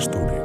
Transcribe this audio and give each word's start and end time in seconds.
Studio. 0.00 0.44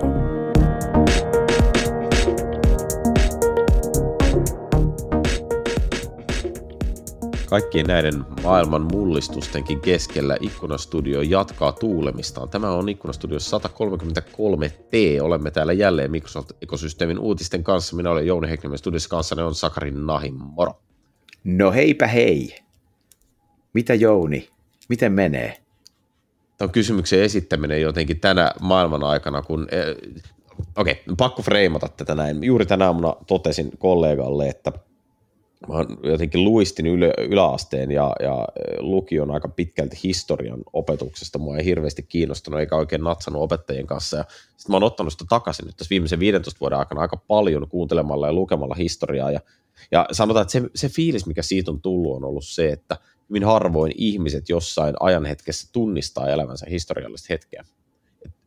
Kaikkien 7.50 7.86
näiden 7.86 8.26
maailman 8.44 8.88
mullistustenkin 8.92 9.82
keskellä 9.82 10.38
Ikkunastudio 10.42 11.22
jatkaa 11.22 11.72
tuulemistaan. 11.72 12.50
Tämä 12.50 12.72
on 12.72 12.90
Ikkunastudio 12.90 13.38
133T. 13.38 15.22
Olemme 15.22 15.52
täällä 15.52 15.74
jälleen 15.74 16.12
Microsoft-ekosysteemin 16.12 17.20
uutisten 17.20 17.64
kanssa. 17.64 17.96
Minä 17.96 18.12
olen 18.12 18.28
Jouni 18.28 18.50
Heknimen 18.50 18.78
studiossa 18.78 19.10
kanssa, 19.10 19.36
ne 19.36 19.44
on 19.44 19.56
Sakarin 19.56 20.06
Nahin. 20.06 20.34
Moro. 20.38 20.74
No 21.44 21.72
heipä 21.72 22.08
hei. 22.08 22.56
Mitä 23.74 23.94
Jouni? 23.94 24.50
Miten 24.90 25.12
menee? 25.14 25.65
Tämä 26.58 26.72
kysymyksen 26.72 27.22
esittäminen 27.22 27.82
jotenkin 27.82 28.20
tänä 28.20 28.52
maailman 28.62 29.04
aikana, 29.04 29.42
kun 29.42 29.68
eh, 29.72 29.96
okei, 30.78 30.94
okay, 30.94 31.16
pakko 31.18 31.42
freimata 31.42 31.88
tätä 31.88 32.16
näin. 32.16 32.44
Juuri 32.44 32.66
tänä 32.66 32.86
aamuna 32.86 33.16
totesin 33.28 33.72
kollegalle, 33.78 34.50
että 34.50 34.72
mä 35.68 36.10
jotenkin 36.10 36.44
luistin 36.44 36.88
ylä, 36.88 37.14
yläasteen 37.18 37.92
ja, 37.92 38.16
ja 38.20 38.48
lukion 38.80 39.32
aika 39.32 39.48
pitkälti 39.48 40.00
historian 40.04 40.64
opetuksesta. 40.74 41.40
Mua 41.40 41.58
ei 41.58 41.66
hirveästi 41.66 42.04
kiinnostunut 42.04 42.60
eikä 42.60 42.76
oikein 42.76 43.04
natsannut 43.04 43.44
opettajien 43.44 43.88
kanssa. 43.88 44.26
sitten 44.58 44.72
mä 44.74 44.76
oon 44.76 44.84
ottanut 44.84 45.14
sitä 45.14 45.26
takaisin 45.30 45.66
nyt 45.66 45.78
tässä 45.78 45.90
viimeisen 45.90 46.20
15 46.20 46.60
vuoden 46.60 46.80
aikana 46.80 47.02
aika 47.02 47.18
paljon 47.18 47.70
kuuntelemalla 47.70 48.28
ja 48.28 48.34
lukemalla 48.34 48.76
historiaa. 48.76 49.32
Ja, 49.32 49.40
ja 49.92 50.06
sanotaan, 50.12 50.42
että 50.42 50.52
se, 50.52 50.62
se 50.76 50.90
fiilis, 50.90 51.26
mikä 51.26 51.42
siitä 51.42 51.72
on 51.72 51.82
tullut, 51.82 52.16
on 52.16 52.24
ollut 52.24 52.46
se, 52.46 52.70
että 52.70 52.98
hyvin 53.30 53.44
harvoin 53.44 53.92
ihmiset 53.96 54.50
jossain 54.50 54.96
ajanhetkessä 55.00 55.70
tunnistaa 55.72 56.30
elämänsä 56.30 56.66
historiallista 56.70 57.28
hetkeä. 57.30 57.66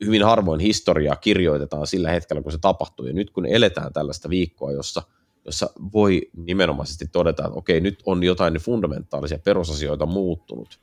Hyvin 0.04 0.24
harvoin 0.24 0.60
historiaa 0.60 1.16
kirjoitetaan 1.16 1.86
sillä 1.86 2.10
hetkellä, 2.10 2.42
kun 2.42 2.52
se 2.52 2.58
tapahtuu. 2.58 3.06
Ja 3.06 3.12
nyt 3.12 3.30
kun 3.30 3.46
eletään 3.46 3.92
tällaista 3.92 4.30
viikkoa, 4.30 4.72
jossa– 4.72 5.02
jossa 5.48 5.70
voi 5.92 6.30
nimenomaisesti 6.36 7.06
todeta, 7.12 7.46
että 7.46 7.58
okei, 7.58 7.80
nyt 7.80 8.02
on 8.06 8.22
jotain 8.22 8.54
fundamentaalisia 8.54 9.38
perusasioita 9.38 10.06
muuttunut, 10.06 10.80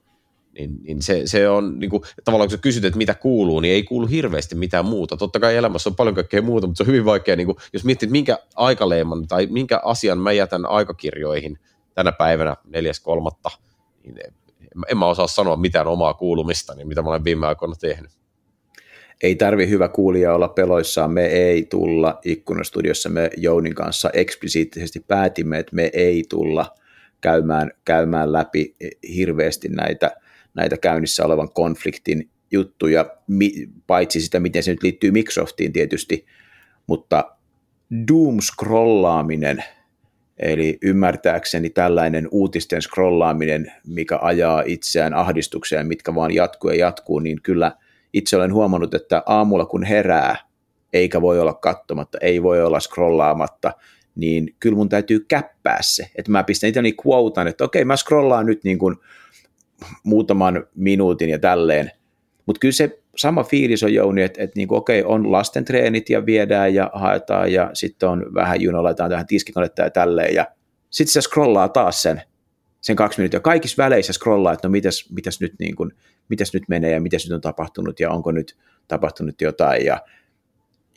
niin, 0.59 0.83
niin 0.83 1.01
se, 1.01 1.21
se 1.25 1.49
on 1.49 1.79
niin 1.79 1.89
kuin, 1.89 2.03
tavallaan 2.23 2.47
kun 2.47 2.57
sä 2.57 2.61
kysyt, 2.61 2.85
että 2.85 2.97
mitä 2.97 3.13
kuuluu, 3.13 3.59
niin 3.59 3.73
ei 3.73 3.83
kuulu 3.83 4.07
hirveästi 4.07 4.55
mitään 4.55 4.85
muuta. 4.85 5.17
Totta 5.17 5.39
kai 5.39 5.55
elämässä 5.55 5.89
on 5.89 5.95
paljon 5.95 6.15
kaikkea 6.15 6.41
muuta, 6.41 6.67
mutta 6.67 6.77
se 6.77 6.83
on 6.83 6.87
hyvin 6.87 7.05
vaikea, 7.05 7.35
niin 7.35 7.45
kuin, 7.45 7.57
jos 7.73 7.83
miettii, 7.83 8.09
minkä 8.09 8.39
aikaleiman 8.55 9.27
tai 9.27 9.47
minkä 9.51 9.81
asian 9.83 10.17
mä 10.17 10.31
jätän 10.31 10.65
aikakirjoihin 10.65 11.59
tänä 11.93 12.11
päivänä 12.11 12.55
4.3., 12.67 12.71
niin 12.71 13.64
en 14.87 14.97
mä 14.97 15.05
osaa 15.05 15.27
sanoa 15.27 15.55
mitään 15.55 15.87
omaa 15.87 16.13
kuulumista, 16.13 16.75
niin 16.75 16.87
mitä 16.87 17.01
mä 17.01 17.09
olen 17.09 17.23
viime 17.23 17.47
aikoina 17.47 17.75
tehnyt. 17.75 18.11
Ei 19.23 19.35
tarvi 19.35 19.69
hyvä 19.69 19.87
kuulija 19.87 20.35
olla 20.35 20.47
peloissaan, 20.47 21.11
me 21.11 21.25
ei 21.25 21.65
tulla 21.65 22.19
ikkunastudiossa, 22.25 23.09
me 23.09 23.29
Jounin 23.37 23.75
kanssa 23.75 24.09
eksplisiittisesti 24.13 24.99
päätimme, 24.99 25.59
että 25.59 25.75
me 25.75 25.89
ei 25.93 26.23
tulla 26.29 26.75
käymään, 27.21 27.71
käymään 27.85 28.33
läpi 28.33 28.75
hirveästi 29.15 29.69
näitä, 29.69 30.11
näitä 30.53 30.77
käynnissä 30.77 31.25
olevan 31.25 31.49
konfliktin 31.53 32.29
juttuja, 32.51 33.05
paitsi 33.87 34.21
sitä, 34.21 34.39
miten 34.39 34.63
se 34.63 34.71
nyt 34.71 34.83
liittyy 34.83 35.11
Microsoftiin 35.11 35.73
tietysti, 35.73 36.25
mutta 36.87 37.37
doom-scrollaaminen, 38.11 39.63
eli 40.39 40.77
ymmärtääkseni 40.81 41.69
tällainen 41.69 42.27
uutisten 42.31 42.81
scrollaaminen, 42.81 43.71
mikä 43.87 44.19
ajaa 44.21 44.63
itseään 44.65 45.13
ahdistukseen, 45.13 45.87
mitkä 45.87 46.15
vaan 46.15 46.33
jatkuu 46.33 46.69
ja 46.69 46.75
jatkuu, 46.75 47.19
niin 47.19 47.41
kyllä– 47.41 47.71
itse 48.15 48.37
olen 48.37 48.53
huomannut, 48.53 48.93
että 48.93 49.23
aamulla 49.25 49.65
kun 49.65 49.83
herää, 49.83 50.37
eikä 50.93 51.21
voi 51.21 51.39
olla 51.39 51.53
katsomatta, 51.53 52.17
ei 52.21 52.43
voi 52.43 52.61
olla 52.63 52.79
scrollaamatta, 52.79 53.73
niin 54.15 54.55
kyllä 54.59 54.75
mun 54.75 54.89
täytyy 54.89 55.25
käppää 55.27 55.77
se. 55.81 56.09
Että 56.15 56.31
mä 56.31 56.43
pistän 56.43 56.67
itse 56.67 56.81
niin 56.81 56.95
quotan, 57.07 57.47
että 57.47 57.63
okei, 57.63 57.85
mä 57.85 57.97
scrollaan 57.97 58.45
nyt 58.45 58.63
niin 58.63 58.77
kuin 58.77 58.95
muutaman 60.03 60.67
minuutin 60.75 61.29
ja 61.29 61.39
tälleen. 61.39 61.91
Mutta 62.45 62.59
kyllä 62.59 62.71
se 62.71 62.99
sama 63.17 63.43
fiilis 63.43 63.83
on 63.83 63.93
Jouni, 63.93 64.21
että, 64.21 64.43
että 64.43 64.57
niin 64.59 64.67
okei, 64.71 65.03
on 65.03 65.31
lasten 65.31 65.65
treenit 65.65 66.09
ja 66.09 66.25
viedään 66.25 66.73
ja 66.73 66.91
haetaan 66.93 67.53
ja 67.53 67.69
sitten 67.73 68.09
on 68.09 68.25
vähän 68.33 68.61
junolaitetaan 68.61 69.09
tähän 69.09 69.27
tiskikonetta 69.27 69.81
ja 69.81 69.89
tälleen 69.89 70.35
ja 70.35 70.45
sitten 70.89 71.13
se 71.13 71.21
scrollaa 71.21 71.69
taas 71.69 72.01
sen, 72.01 72.21
sen 72.81 72.95
kaksi 72.95 73.19
minuuttia. 73.19 73.39
Kaikissa 73.39 73.83
väleissä 73.83 74.13
scrollaa, 74.13 74.53
että 74.53 74.67
no 74.67 74.71
mitäs, 74.71 75.09
mitäs 75.11 75.41
nyt 75.41 75.53
niin 75.59 75.75
kuin, 75.75 75.91
mitäs 76.29 76.53
nyt 76.53 76.63
menee 76.69 76.91
ja 76.91 77.01
mitäs 77.01 77.25
nyt 77.25 77.33
on 77.33 77.41
tapahtunut 77.41 77.99
ja 77.99 78.11
onko 78.11 78.31
nyt 78.31 78.57
tapahtunut 78.87 79.41
jotain 79.41 79.85
ja, 79.85 80.01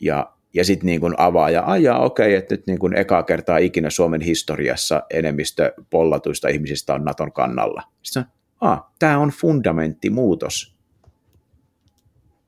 ja, 0.01 0.33
ja 0.53 0.65
sitten 0.65 0.85
niin 0.85 0.99
kuin 0.99 1.13
avaa 1.17 1.49
ja 1.49 1.63
ajaa, 1.65 1.99
okei, 1.99 2.35
että 2.35 2.55
nyt 2.55 2.67
niin 2.67 2.79
kuin 2.79 2.97
ekaa 2.97 3.23
kertaa 3.23 3.57
ikinä 3.57 3.89
Suomen 3.89 4.21
historiassa 4.21 5.03
enemmistö 5.13 5.73
pollatuista 5.89 6.47
ihmisistä 6.47 6.93
on 6.93 7.03
Naton 7.03 7.31
kannalla. 7.31 7.83
Sitten 8.01 8.25
ah, 8.61 8.83
tämä 8.99 9.17
on 9.17 9.29
fundamenttimuutos. 9.29 10.78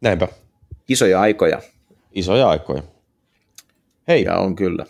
Näinpä. 0.01 0.27
Isoja 0.87 1.21
aikoja. 1.21 1.61
Isoja 2.11 2.49
aikoja. 2.49 2.83
Hei. 4.07 4.23
Ja 4.23 4.37
on 4.37 4.55
kyllä 4.55 4.85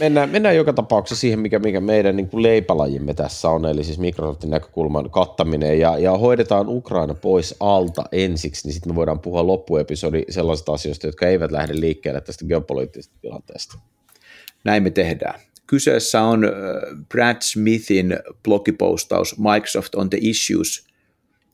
mennään, 0.00 0.30
mennään 0.30 0.56
joka 0.56 0.72
tapauksessa 0.72 1.20
siihen, 1.20 1.38
mikä, 1.38 1.58
mikä 1.58 1.80
meidän 1.80 2.16
niin 2.16 2.28
kuin 2.28 2.42
leipälajimme 2.42 3.14
tässä 3.14 3.48
on, 3.48 3.66
eli 3.66 3.84
siis 3.84 3.98
Microsoftin 3.98 4.50
näkökulman 4.50 5.10
kattaminen, 5.10 5.80
ja, 5.80 5.98
ja 5.98 6.18
hoidetaan 6.18 6.68
Ukraina 6.68 7.14
pois 7.14 7.54
alta 7.60 8.04
ensiksi, 8.12 8.66
niin 8.66 8.74
sitten 8.74 8.92
me 8.92 8.96
voidaan 8.96 9.20
puhua 9.20 9.46
loppuepisodi 9.46 10.24
sellaisista 10.30 10.72
asioista, 10.72 11.06
jotka 11.06 11.26
eivät 11.26 11.50
lähde 11.50 11.80
liikkeelle 11.80 12.20
tästä 12.20 12.44
geopoliittisesta 12.44 13.16
tilanteesta. 13.20 13.78
Näin 14.64 14.82
me 14.82 14.90
tehdään. 14.90 15.40
Kyseessä 15.66 16.22
on 16.22 16.52
Brad 17.08 17.36
Smithin 17.40 18.18
blogipostaus 18.44 19.38
Microsoft 19.38 19.94
on 19.94 20.10
the 20.10 20.18
Issues, 20.20 20.87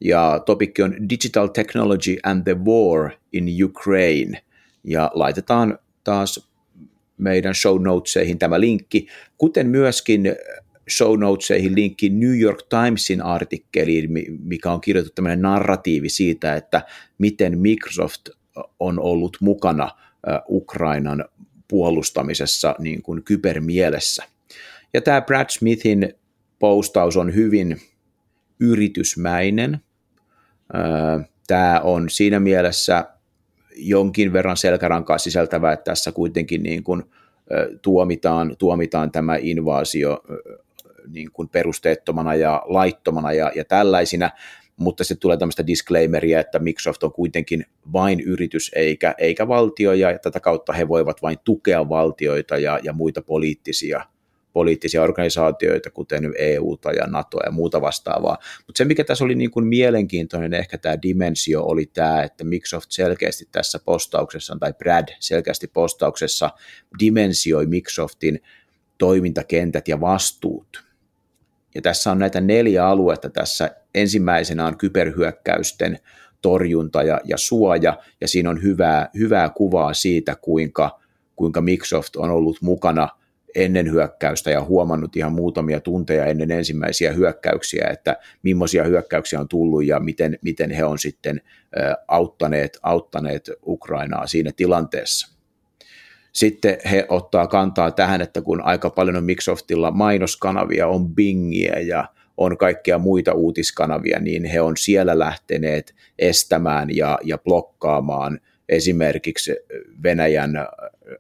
ja 0.01 0.43
topikki 0.47 0.83
on 0.83 1.09
Digital 1.11 1.47
Technology 1.47 2.17
and 2.23 2.45
the 2.45 2.57
War 2.65 3.11
in 3.33 3.65
Ukraine, 3.65 4.43
ja 4.85 5.11
laitetaan 5.15 5.79
taas 6.05 6.49
meidän 7.19 7.55
show 7.55 7.83
notesihin 7.83 8.39
tämä 8.39 8.61
linkki, 8.61 9.07
kuten 9.39 9.67
myöskin 9.67 10.37
show 10.91 11.21
notesihin 11.21 11.75
linkki 11.75 12.09
New 12.09 12.41
York 12.41 12.59
Timesin 12.69 13.23
artikkeliin, 13.23 14.09
mikä 14.45 14.73
on 14.73 14.81
kirjoitettu 14.81 15.15
tämmöinen 15.15 15.43
narratiivi 15.43 16.09
siitä, 16.09 16.55
että 16.55 16.83
miten 17.19 17.59
Microsoft 17.59 18.29
on 18.81 19.01
ollut 19.01 19.37
mukana 19.41 19.91
Ukrainan 20.49 21.25
puolustamisessa 21.69 22.75
niin 22.79 23.03
kuin 23.03 23.23
kybermielessä. 23.23 24.25
Ja 24.95 25.01
tämä 25.01 25.21
Brad 25.21 25.47
Smithin 25.51 26.15
postaus 26.59 27.17
on 27.17 27.35
hyvin 27.35 27.81
yritysmäinen. 28.61 29.81
Tämä 31.47 31.81
on 31.81 32.11
siinä 32.11 32.41
mielessä 32.41 33.05
jonkin 33.77 34.33
verran 34.33 34.57
selkärankaa 34.57 35.19
sisältävä, 35.19 35.73
että 35.73 35.85
tässä 35.85 36.13
kuitenkin 36.13 36.63
niin 36.63 36.85
kuin, 36.85 37.03
tuomitaan, 37.83 38.57
tuomitaan 38.59 39.13
tämä 39.13 39.37
invaasio 39.41 40.23
niin 41.09 41.33
kuin 41.33 41.49
perusteettomana 41.49 42.35
ja 42.35 42.63
laittomana 42.67 43.33
ja, 43.33 43.53
ja 43.55 43.65
tällaisina, 43.65 44.31
mutta 44.77 45.05
se 45.05 45.15
tulee 45.15 45.37
tämmöistä 45.37 45.67
disclaimeria, 45.67 46.41
että 46.41 46.59
Microsoft 46.59 47.03
on 47.03 47.13
kuitenkin 47.13 47.67
vain 47.93 48.21
yritys 48.21 48.71
eikä, 48.75 49.15
eikä 49.19 49.49
valtio, 49.49 49.93
ja 49.93 50.19
tätä 50.19 50.41
kautta 50.41 50.73
he 50.73 50.89
voivat 50.89 51.23
vain 51.23 51.39
tukea 51.45 51.89
valtioita 51.89 52.57
ja, 52.59 52.81
ja 52.83 52.93
muita 52.93 53.23
poliittisia 53.23 54.05
poliittisia 54.55 55.03
organisaatioita, 55.03 55.91
kuten 55.91 56.33
EUta 56.39 56.93
ja 56.93 57.07
NATOa 57.07 57.43
ja 57.45 57.51
muuta 57.51 57.81
vastaavaa. 57.81 58.39
Mutta 58.67 58.79
se, 58.79 58.85
mikä 58.85 59.05
tässä 59.05 59.25
oli 59.25 59.35
niin 59.35 59.51
kuin 59.51 59.67
mielenkiintoinen, 59.67 60.55
ehkä 60.55 60.79
tämä 60.79 61.03
dimensio, 61.03 61.63
oli 61.63 61.87
tämä, 61.87 62.23
että 62.23 62.45
Microsoft 62.45 62.87
selkeästi 62.91 63.49
tässä 63.53 63.79
postauksessa, 63.85 64.57
tai 64.61 64.73
Brad 64.73 65.09
selkeästi 65.21 65.67
postauksessa 65.67 66.51
dimensioi 67.01 67.67
Microsoftin 67.67 68.43
toimintakentät 68.99 69.89
ja 69.89 70.01
vastuut. 70.01 70.85
Ja 71.75 71.83
tässä 71.83 72.11
on 72.11 72.19
näitä 72.19 72.41
neljä 72.41 72.87
aluetta 72.87 73.31
tässä. 73.31 73.71
Ensimmäisenä 73.95 74.67
on 74.67 74.79
kyberhyökkäysten 74.79 75.99
torjunta 76.43 77.03
ja, 77.03 77.21
ja 77.25 77.37
suoja, 77.37 77.99
ja 78.21 78.29
siinä 78.29 78.51
on 78.51 78.63
hyvää, 78.63 79.11
hyvää 79.19 79.49
kuvaa 79.49 79.95
siitä, 79.95 80.37
kuinka, 80.37 81.01
kuinka 81.37 81.61
Microsoft 81.61 82.17
on 82.17 82.31
ollut 82.31 82.59
mukana– 82.63 83.09
ennen 83.55 83.91
hyökkäystä 83.91 84.51
ja 84.51 84.63
huomannut 84.63 85.17
ihan 85.17 85.33
muutamia 85.33 85.81
tunteja 85.81 86.27
ennen 86.27 86.51
ensimmäisiä 86.51 87.13
hyökkäyksiä, 87.13 87.89
että 87.93 88.17
millaisia 88.43 88.85
hyökkäyksiä 88.85 89.41
on 89.41 89.49
tullut 89.49 89.85
ja 89.85 90.01
miten, 90.01 90.39
miten 90.43 90.71
he 90.71 90.85
on 90.85 90.99
sitten 90.99 91.41
auttaneet, 92.09 92.79
auttaneet 92.83 93.51
Ukrainaa 93.67 94.27
siinä 94.27 94.51
tilanteessa. 94.57 95.35
Sitten 96.33 96.79
he 96.91 97.07
ottaa 97.09 97.47
kantaa 97.47 97.91
tähän, 97.91 98.21
että 98.21 98.43
kun 98.43 98.61
aika 98.61 98.91
paljon 98.91 99.17
on 99.17 99.25
Microsoftilla 99.25 99.91
mainoskanavia, 99.91 100.89
on 100.89 101.15
Bingiä 101.15 101.79
ja 101.81 102.09
on 102.37 102.59
kaikkia 102.59 102.99
muita 102.99 103.33
uutiskanavia, 103.33 104.21
niin 104.21 104.45
he 104.45 104.61
on 104.61 104.77
siellä 104.77 105.19
lähteneet 105.19 105.95
estämään 106.19 106.97
ja, 106.97 107.19
ja 107.23 107.39
blokkaamaan 107.39 108.41
esimerkiksi 108.69 109.57
Venäjän 110.03 110.53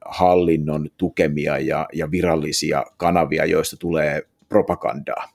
hallinnon 0.04 0.90
tukemia 0.96 1.58
ja, 1.58 1.88
ja 1.92 2.10
virallisia 2.10 2.84
kanavia, 2.96 3.44
joista 3.44 3.76
tulee 3.76 4.22
propagandaa. 4.48 5.28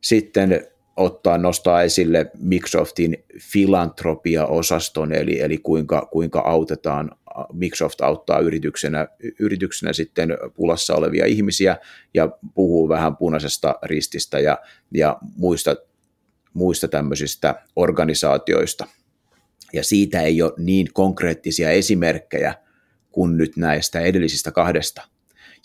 Sitten 0.00 0.66
ottaa, 0.96 1.38
nostaa 1.38 1.82
esille 1.82 2.30
Microsoftin 2.38 3.24
filantropia-osaston, 3.38 5.12
eli, 5.12 5.40
eli 5.40 5.58
kuinka, 5.58 6.08
kuinka 6.12 6.40
autetaan, 6.40 7.10
Microsoft 7.52 8.00
auttaa 8.00 8.38
yrityksenä, 8.38 9.08
yrityksenä 9.38 9.92
sitten 9.92 10.38
pulassa 10.54 10.94
olevia 10.94 11.26
ihmisiä 11.26 11.76
ja 12.14 12.28
puhuu 12.54 12.88
vähän 12.88 13.16
punaisesta 13.16 13.74
rististä 13.82 14.40
ja, 14.40 14.58
ja 14.94 15.18
muista, 15.36 15.76
muista 16.54 16.88
tämmöisistä 16.88 17.62
organisaatioista. 17.76 18.86
Ja 19.72 19.84
siitä 19.84 20.22
ei 20.22 20.42
ole 20.42 20.52
niin 20.58 20.88
konkreettisia 20.92 21.70
esimerkkejä 21.70 22.54
kuin 23.12 23.36
nyt 23.36 23.56
näistä 23.56 24.00
edellisistä 24.00 24.52
kahdesta. 24.52 25.02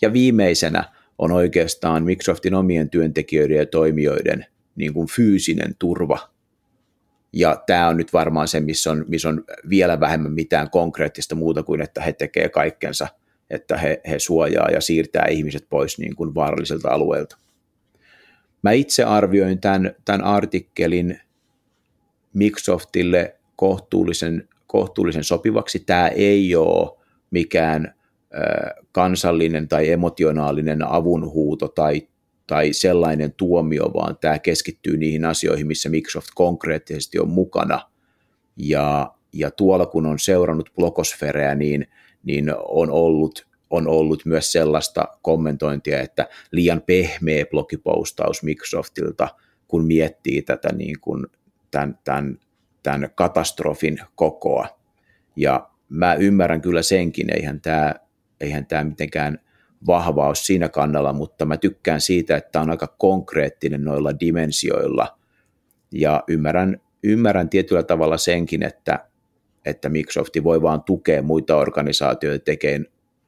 Ja 0.02 0.12
viimeisenä 0.12 0.84
on 1.18 1.32
oikeastaan 1.32 2.04
Microsoftin 2.04 2.54
omien 2.54 2.90
työntekijöiden 2.90 3.56
ja 3.56 3.66
toimijoiden 3.66 4.46
niin 4.76 4.94
kuin 4.94 5.08
fyysinen 5.08 5.74
turva. 5.78 6.18
Ja 7.32 7.62
tämä 7.66 7.88
on 7.88 7.96
nyt 7.96 8.12
varmaan 8.12 8.48
se, 8.48 8.60
missä 8.60 8.90
on, 8.90 9.04
missä 9.08 9.28
on 9.28 9.44
vielä 9.68 10.00
vähemmän 10.00 10.32
mitään 10.32 10.70
konkreettista 10.70 11.34
muuta 11.34 11.62
kuin, 11.62 11.80
että 11.80 12.02
he 12.02 12.12
tekevät 12.12 12.52
kaikkensa, 12.52 13.08
että 13.50 13.76
he, 13.76 14.00
he 14.08 14.18
suojaa 14.18 14.70
ja 14.70 14.80
siirtää 14.80 15.26
ihmiset 15.26 15.66
pois 15.70 15.98
niin 15.98 16.16
kuin 16.16 16.34
vaaralliselta 16.34 16.88
alueelta. 16.88 17.38
Mä 18.62 18.72
itse 18.72 19.04
arvioin 19.04 19.60
tämän, 19.60 19.94
tämän 20.04 20.24
artikkelin 20.24 21.20
Microsoftille 22.34 23.36
kohtuullisen, 23.56 24.48
kohtuullisen 24.66 25.24
sopivaksi. 25.24 25.80
Tämä 25.80 26.08
ei 26.08 26.56
ole 26.56 26.98
mikään 27.30 27.94
kansallinen 28.92 29.68
tai 29.68 29.90
emotionaalinen 29.90 30.88
avunhuuto 30.88 31.68
tai, 31.68 32.08
tai 32.46 32.72
sellainen 32.72 33.32
tuomio, 33.32 33.90
vaan 33.94 34.16
tämä 34.20 34.38
keskittyy 34.38 34.96
niihin 34.96 35.24
asioihin, 35.24 35.66
missä 35.66 35.88
Microsoft 35.88 36.28
konkreettisesti 36.34 37.18
on 37.18 37.28
mukana. 37.28 37.80
Ja, 38.56 39.14
ja 39.32 39.50
tuolla 39.50 39.86
kun 39.86 40.06
on 40.06 40.18
seurannut 40.18 40.70
blogosfereä, 40.74 41.54
niin, 41.54 41.86
niin 42.24 42.52
on, 42.68 42.90
ollut, 42.90 43.46
on 43.70 43.88
ollut 43.88 44.22
myös 44.24 44.52
sellaista 44.52 45.08
kommentointia, 45.22 46.00
että 46.00 46.28
liian 46.50 46.82
pehmeä 46.82 47.46
blogipostaus 47.46 48.42
Microsoftilta, 48.42 49.28
kun 49.68 49.84
miettii 49.84 50.42
tätä 50.42 50.72
niin 50.72 51.00
kuin 51.00 51.26
tämän, 51.70 51.98
tämän, 52.04 52.38
tämän 52.86 53.10
katastrofin 53.14 53.98
kokoa. 54.14 54.68
Ja 55.36 55.70
mä 55.88 56.14
ymmärrän 56.14 56.60
kyllä 56.60 56.82
senkin, 56.82 57.26
eihän 57.36 57.60
tämä 57.60 57.94
eihän 58.40 58.66
tämä 58.66 58.84
mitenkään 58.84 59.38
vahva 59.86 60.26
ole 60.26 60.34
siinä 60.34 60.68
kannalla, 60.68 61.12
mutta 61.12 61.44
mä 61.44 61.56
tykkään 61.56 62.00
siitä, 62.00 62.36
että 62.36 62.60
on 62.60 62.70
aika 62.70 62.94
konkreettinen 62.98 63.84
noilla 63.84 64.20
dimensioilla 64.20 65.18
ja 65.92 66.24
ymmärrän, 66.28 66.80
ymmärrän 67.02 67.48
tietyllä 67.48 67.82
tavalla 67.82 68.16
senkin, 68.16 68.62
että, 68.62 69.08
että 69.64 69.88
Microsoft 69.88 70.34
voi 70.44 70.62
vaan 70.62 70.82
tukea 70.82 71.22
muita 71.22 71.56
organisaatioita 71.56 72.44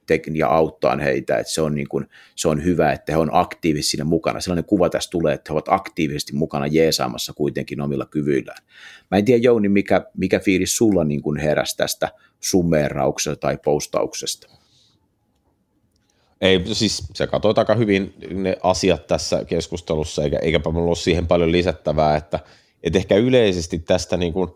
tekeen, 0.08 0.37
ja 0.37 0.49
auttaa 0.49 0.96
heitä, 0.96 1.38
että 1.38 1.52
se 1.52 1.62
on, 1.62 1.75
niin 1.75 1.88
kuin, 1.88 2.06
se 2.34 2.49
on 2.49 2.64
hyvä, 2.64 2.93
että 2.93 3.12
he 3.12 3.19
on 3.19 3.31
aktiivisesti 3.32 3.90
siinä 3.90 4.05
mukana. 4.05 4.40
Sellainen 4.40 4.64
kuva 4.64 4.90
tässä 4.90 5.10
tulee, 5.10 5.34
että 5.34 5.52
he 5.52 5.55
ovat 5.55 5.69
aktiivisesti 5.69 6.32
mukana 6.32 6.66
jeesaamassa 6.66 7.32
kuitenkin 7.32 7.81
omilla 7.81 8.06
kyvyillään. 8.06 8.64
Mä 9.10 9.19
en 9.19 9.25
tiedä 9.25 9.43
Jouni, 9.43 9.69
mikä, 9.69 10.06
mikä 10.16 10.38
fiilis 10.38 10.76
sulla 10.76 11.05
niin 11.05 11.22
kuin 11.22 11.40
heräsi 11.40 11.76
tästä 11.76 12.08
summeerauksesta 12.40 13.37
tai 13.37 13.58
postauksesta? 13.64 14.49
Ei, 16.40 16.64
siis 16.72 17.02
se 17.14 17.26
katsoi 17.26 17.54
aika 17.56 17.75
hyvin 17.75 18.14
ne 18.31 18.56
asiat 18.62 19.06
tässä 19.06 19.44
keskustelussa, 19.44 20.22
eikä, 20.22 20.38
eikäpä 20.38 20.70
mulla 20.70 20.88
ole 20.88 20.96
siihen 20.96 21.26
paljon 21.26 21.52
lisättävää, 21.52 22.16
että, 22.16 22.40
että 22.82 22.99
ehkä 22.99 23.16
yleisesti 23.16 23.78
tästä 23.78 24.16
niin 24.16 24.32
kuin 24.32 24.50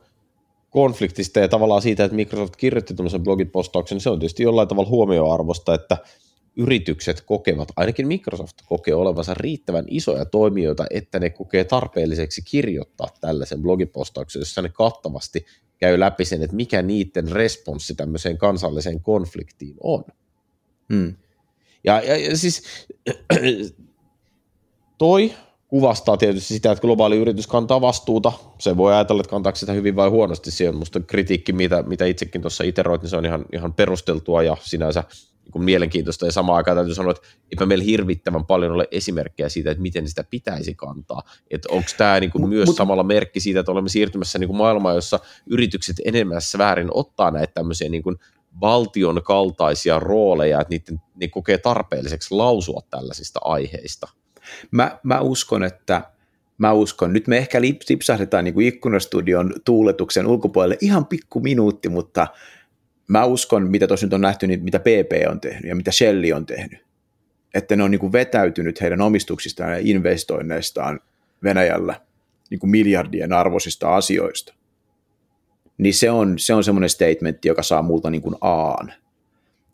konfliktista 0.73 1.41
ja 1.41 1.49
tavallaan 1.49 1.83
siitä, 1.83 2.05
että 2.05 2.17
Microsoft 2.17 2.57
kirjoitti 2.57 2.95
tämmöisen 2.95 3.23
blogipostauksen, 3.23 3.97
niin 3.97 4.03
se 4.03 4.11
on 4.11 4.19
tietysti 4.19 4.43
jollain 4.43 4.69
tavalla 4.69 4.89
huomioarvosta, 4.89 5.75
että 5.75 5.97
yritykset 6.57 7.21
kokevat, 7.21 7.69
ainakin 7.77 8.09
Microsoft 8.09 8.57
kokee 8.67 8.95
olevansa 8.95 9.35
riittävän 9.35 9.85
isoja 9.89 10.25
toimijoita, 10.25 10.85
että 10.91 11.21
ne 11.21 11.31
kokee 11.31 11.65
tarpeelliseksi 11.65 12.43
kirjoittaa 12.51 13.09
tällaisen 13.21 13.63
blogipostauksen, 13.63 14.41
jossa 14.41 14.63
ne 14.63 14.69
kattavasti 14.69 15.47
käy 15.79 16.01
läpi 16.01 16.25
sen, 16.25 16.43
että 16.43 16.57
mikä 16.57 16.83
niiden 16.83 17.33
responssi 17.33 17.95
tämmöiseen 17.95 18.39
kansalliseen 18.39 19.01
konfliktiin 19.01 19.77
on. 19.83 20.05
Hmm. 20.93 21.15
Ja, 21.85 22.01
ja, 22.01 22.17
ja 22.17 22.37
siis 22.37 22.63
toi 24.99 25.33
kuvastaa 25.73 26.17
tietysti 26.17 26.55
sitä, 26.55 26.73
että 26.73 26.83
globaali 26.83 27.17
yritys 27.17 27.47
kantaa 27.47 27.81
vastuuta. 27.81 28.33
Se 28.59 28.77
voi 28.77 28.95
ajatella, 28.95 29.21
että 29.21 29.31
kantaako 29.31 29.57
sitä 29.57 29.73
hyvin 29.73 29.97
vai 29.97 30.09
huonosti. 30.09 30.51
Se 30.51 30.69
on 30.69 30.77
musta 30.77 31.01
kritiikki, 31.01 31.53
mitä, 31.53 31.83
mitä 31.83 32.05
itsekin 32.05 32.41
tuossa 32.41 32.65
iteroit, 32.65 33.03
niin 33.03 33.11
se 33.11 33.17
on 33.17 33.25
ihan, 33.25 33.45
ihan 33.53 33.75
perusteltua 33.75 34.43
ja 34.43 34.57
sinänsä 34.61 35.05
niin 35.55 35.65
mielenkiintoista. 35.65 36.27
Ja 36.27 36.33
samaan 36.33 36.57
aikaan 36.57 36.77
täytyy 36.77 36.95
sanoa, 36.95 37.11
että 37.11 37.29
eipä 37.53 37.67
meillä 37.67 37.85
hirvittävän 37.85 38.45
paljon 38.45 38.73
ole 38.73 38.89
esimerkkejä 38.91 39.49
siitä, 39.49 39.71
että 39.71 39.83
miten 39.83 40.09
sitä 40.09 40.25
pitäisi 40.25 40.75
kantaa. 40.75 41.23
Että 41.51 41.69
onko 41.73 41.89
tämä 41.97 42.21
niin 42.21 42.31
kuin 42.31 42.49
myös 42.49 42.67
Mut, 42.67 42.77
samalla 42.77 43.03
merkki 43.03 43.41
siitä, 43.41 43.61
että 43.61 43.73
olemme 43.73 43.89
siirtymässä 43.89 44.39
niin 44.39 44.49
kuin 44.49 44.57
maailmaan, 44.57 44.95
jossa 44.95 45.21
yritykset 45.47 45.97
enemmässä 46.05 46.59
väärin 46.59 46.89
ottaa 46.95 47.31
näitä 47.31 47.53
tämmöisiä 47.55 47.89
niin 47.89 48.03
kuin 48.03 48.17
valtion 48.61 49.23
kaltaisia 49.25 49.99
rooleja, 49.99 50.61
että 50.61 50.75
niiden, 50.75 51.01
ne 51.15 51.29
kokee 51.29 51.59
tarpeelliseksi 51.59 52.35
lausua 52.35 52.81
tällaisista 52.91 53.41
aiheista? 53.45 54.09
Mä, 54.71 54.99
mä 55.03 55.21
uskon, 55.21 55.65
että 55.65 56.03
mä 56.59 56.73
uskon, 56.73 57.13
nyt 57.13 57.29
me 57.29 57.37
ehkä 57.39 57.61
lipsahdetaan 57.61 58.45
niin 58.45 58.55
kuin 58.55 58.67
ikkunastudion 58.67 59.55
tuuletuksen 59.65 60.27
ulkopuolelle 60.27 60.79
ihan 60.81 61.07
pikku 61.07 61.41
minuutti, 61.41 61.89
mutta 61.89 62.27
mä 63.09 63.25
uskon, 63.25 63.71
mitä 63.71 63.87
tuossa 63.87 64.07
nyt 64.07 64.15
on 64.15 64.21
nähty, 64.21 64.47
niin 64.47 64.65
mitä 64.65 64.79
PP 64.79 65.31
on 65.31 65.41
tehnyt 65.41 65.65
ja 65.65 65.77
mitä 65.77 65.93
Shell 65.93 66.23
on 66.37 66.47
tehnyt. 66.47 66.81
Että 67.55 67.77
ne 67.77 67.83
on 67.83 67.91
niin 67.91 67.99
kuin 67.99 68.13
vetäytynyt 68.13 68.81
heidän 68.81 69.01
omistuksistaan 69.01 69.73
ja 69.73 69.79
investoinneistaan 69.81 71.01
Venäjällä 71.43 72.01
niin 72.51 72.61
kuin 72.61 72.71
miljardien 72.71 73.33
arvoisista 73.33 73.97
asioista 73.97 74.55
niin 75.83 75.95
se 75.95 76.11
on, 76.11 76.39
se 76.39 76.55
on 76.55 76.65
semmoinen 76.65 76.91
statementti, 76.91 77.49
joka 77.49 77.63
saa 77.63 77.83
multa 77.83 78.11
niin 78.11 78.23
kuin 78.23 78.37
Aan. 78.41 78.93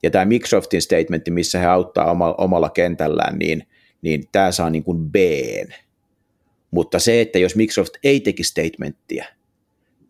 Ja 0.03 0.11
tämä 0.11 0.25
Microsoftin 0.25 0.83
statementti, 0.83 1.31
missä 1.31 1.59
he 1.59 1.67
auttaa 1.67 2.17
omalla 2.39 2.71
kentällään, 2.71 3.39
niin, 3.39 3.67
niin 4.03 4.29
tämä 4.33 4.53
saa 4.53 4.71
niin 4.71 4.85
kuin 4.85 5.11
B. 5.11 5.17
Mutta 6.71 6.99
se, 6.99 7.21
että 7.21 7.39
jos 7.39 7.57
Microsoft 7.57 7.95
ei 8.05 8.21
teki 8.21 8.43
statementtiä, 8.43 9.27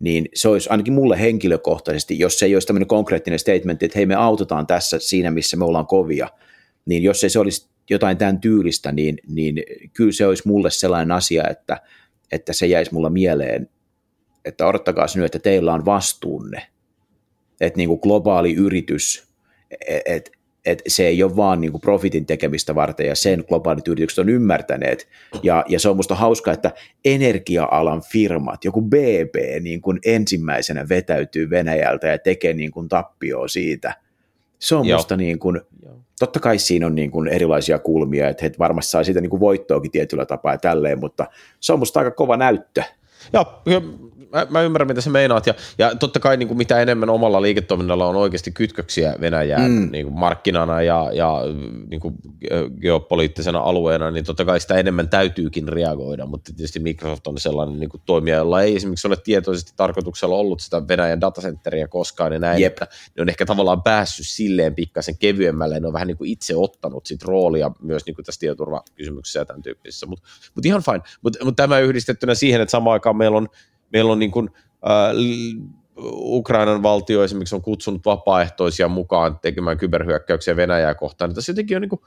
niin 0.00 0.28
se 0.34 0.48
olisi 0.48 0.68
ainakin 0.70 0.92
mulle 0.92 1.20
henkilökohtaisesti, 1.20 2.18
jos 2.18 2.38
se 2.38 2.46
ei 2.46 2.56
olisi 2.56 2.66
tämmöinen 2.66 2.86
konkreettinen 2.86 3.38
statementti, 3.38 3.86
että 3.86 3.98
hei 3.98 4.06
me 4.06 4.14
autetaan 4.14 4.66
tässä 4.66 4.98
siinä, 4.98 5.30
missä 5.30 5.56
me 5.56 5.64
ollaan 5.64 5.86
kovia, 5.86 6.28
niin 6.86 7.02
jos 7.02 7.24
ei 7.24 7.30
se 7.30 7.38
olisi 7.38 7.68
jotain 7.90 8.18
tämän 8.18 8.40
tyylistä, 8.40 8.92
niin, 8.92 9.18
niin 9.28 9.62
kyllä 9.94 10.12
se 10.12 10.26
olisi 10.26 10.48
mulle 10.48 10.70
sellainen 10.70 11.12
asia, 11.12 11.48
että, 11.50 11.80
että 12.32 12.52
se 12.52 12.66
jäisi 12.66 12.94
mulla 12.94 13.10
mieleen 13.10 13.68
että 14.48 14.66
odottakaa 14.66 15.06
nyt, 15.14 15.24
että 15.24 15.38
teillä 15.38 15.72
on 15.72 15.84
vastuunne. 15.84 16.66
Että 17.60 17.76
niin 17.76 17.88
kuin 17.88 18.00
globaali 18.02 18.54
yritys, 18.54 19.28
että 20.06 20.30
et 20.68 20.82
se 20.88 21.06
ei 21.06 21.22
ole 21.22 21.36
vaan 21.36 21.60
niin 21.60 21.70
kuin 21.70 21.80
profitin 21.80 22.26
tekemistä 22.26 22.74
varten 22.74 23.06
ja 23.06 23.14
sen 23.14 23.44
globaalit 23.48 23.88
yritykset 23.88 24.18
on 24.18 24.28
ymmärtäneet. 24.28 25.08
Ja, 25.42 25.64
ja 25.68 25.80
se 25.80 25.88
on 25.88 25.96
musta 25.96 26.14
hauska, 26.14 26.52
että 26.52 26.72
energia-alan 27.04 28.02
firmat, 28.12 28.64
joku 28.64 28.82
BP 28.82 29.34
niin 29.60 29.80
kuin 29.80 29.98
ensimmäisenä 30.04 30.88
vetäytyy 30.88 31.50
Venäjältä 31.50 32.06
ja 32.06 32.18
tekee 32.18 32.52
niin 32.52 32.70
kuin 32.70 32.88
tappioa 32.88 33.48
siitä. 33.48 33.94
Se 34.58 34.74
on 34.74 34.86
Joo. 34.86 34.98
musta 34.98 35.16
niin 35.16 35.38
kuin, 35.38 35.60
totta 36.18 36.40
kai 36.40 36.58
siinä 36.58 36.86
on 36.86 36.94
niin 36.94 37.10
kuin 37.10 37.28
erilaisia 37.28 37.78
kulmia, 37.78 38.28
että 38.28 38.44
he 38.44 38.52
varmasti 38.58 38.90
saa 38.90 39.04
siitä 39.04 39.20
niin 39.20 39.30
kuin 39.30 39.40
voittoakin 39.40 39.90
tietyllä 39.90 40.26
tapaa 40.26 40.52
ja 40.52 40.58
tälleen, 40.58 41.00
mutta 41.00 41.26
se 41.60 41.72
on 41.72 41.78
musta 41.78 42.00
aika 42.00 42.10
kova 42.10 42.36
näyttö. 42.36 42.82
Joo, 43.32 43.62
mä, 44.32 44.46
mä 44.50 44.62
ymmärrän, 44.62 44.88
mitä 44.88 45.00
sä 45.00 45.10
meinaat, 45.10 45.46
ja, 45.46 45.54
ja 45.78 45.94
totta 45.94 46.20
kai 46.20 46.36
niin 46.36 46.48
kuin 46.48 46.58
mitä 46.58 46.80
enemmän 46.80 47.10
omalla 47.10 47.42
liiketoiminnalla 47.42 48.06
on 48.06 48.16
oikeasti 48.16 48.50
kytköksiä 48.50 49.14
Venäjään 49.20 49.70
mm. 49.70 49.88
niin 49.92 50.06
kuin 50.06 50.18
markkinana 50.18 50.82
ja, 50.82 51.10
ja 51.12 51.40
niin 51.90 52.00
kuin 52.00 52.14
geopoliittisena 52.80 53.58
alueena, 53.58 54.10
niin 54.10 54.24
totta 54.24 54.44
kai 54.44 54.60
sitä 54.60 54.74
enemmän 54.74 55.08
täytyykin 55.08 55.68
reagoida, 55.68 56.26
mutta 56.26 56.52
tietysti 56.56 56.80
Microsoft 56.80 57.26
on 57.26 57.38
sellainen 57.40 57.80
niin 57.80 57.90
kuin 57.90 58.02
toimija, 58.06 58.36
jolla 58.36 58.62
ei 58.62 58.76
esimerkiksi 58.76 59.06
ole 59.06 59.16
tietoisesti 59.24 59.72
tarkoituksella 59.76 60.36
ollut 60.36 60.60
sitä 60.60 60.88
Venäjän 60.88 61.20
datacenteria 61.20 61.88
koskaan, 61.88 62.32
ja 62.32 62.38
näin, 62.38 62.62
Jep. 62.62 62.72
että 62.72 62.86
ne 63.16 63.22
on 63.22 63.28
ehkä 63.28 63.46
tavallaan 63.46 63.82
päässyt 63.82 64.26
silleen 64.26 64.74
pikkasen 64.74 65.18
kevyemmälle, 65.18 65.80
ne 65.80 65.86
on 65.86 65.92
vähän 65.92 66.08
niin 66.08 66.18
kuin 66.18 66.30
itse 66.30 66.56
ottanut 66.56 67.06
sit 67.06 67.22
roolia 67.22 67.70
myös 67.82 68.06
niin 68.06 68.14
kuin 68.14 68.24
tässä 68.24 68.40
tietoturvakysymyksessä 68.40 69.40
ja 69.40 69.44
tämän 69.44 69.62
tyyppisissä, 69.62 70.06
mutta 70.06 70.28
mut 70.54 70.66
ihan 70.66 70.82
fine, 70.82 71.00
mutta 71.22 71.44
mut 71.44 71.56
tämä 71.56 71.78
yhdistettynä 71.78 72.34
siihen, 72.34 72.60
että 72.60 72.70
samaan 72.70 72.92
aikaan 72.92 73.16
meillä 73.16 73.36
on 73.36 73.48
meillä 73.92 74.12
on 74.12 74.18
niin 74.18 74.30
kuin, 74.30 74.50
äh, 74.90 75.14
Ukrainan 76.16 76.82
valtio 76.82 77.24
esimerkiksi 77.24 77.54
on 77.54 77.62
kutsunut 77.62 78.04
vapaaehtoisia 78.04 78.88
mukaan 78.88 79.38
tekemään 79.42 79.78
kyberhyökkäyksiä 79.78 80.56
Venäjää 80.56 80.94
kohtaan, 80.94 81.34
tässä 81.34 81.50
jotenkin 81.50 81.76
on 81.76 81.80
niin 81.80 81.88
kuin, 81.88 82.00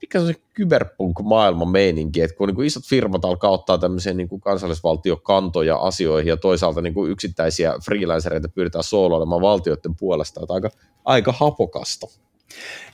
mikä 0.00 0.20
on 0.20 0.26
se 0.26 0.34
kyberpunk-maailman 0.54 1.68
meininki, 1.68 2.20
että 2.20 2.36
kun 2.36 2.48
niin 2.48 2.54
kuin 2.54 2.66
isot 2.66 2.84
firmat 2.84 3.24
alkaa 3.24 3.50
ottaa 3.50 3.78
tämmöisiä 3.78 4.14
niin 4.14 4.28
kuin 4.28 4.40
kansallisvaltiokantoja 4.40 5.76
asioihin 5.76 6.28
ja 6.28 6.36
toisaalta 6.36 6.80
niin 6.80 6.94
kuin 6.94 7.10
yksittäisiä 7.10 7.74
freelancereita 7.84 8.48
pyydetään 8.48 8.84
sooloilemaan 8.84 9.40
valtioiden 9.40 9.94
puolesta, 9.94 10.40
että 10.42 10.54
aika, 10.54 10.70
aika 11.04 11.32
hapokasta. 11.32 12.06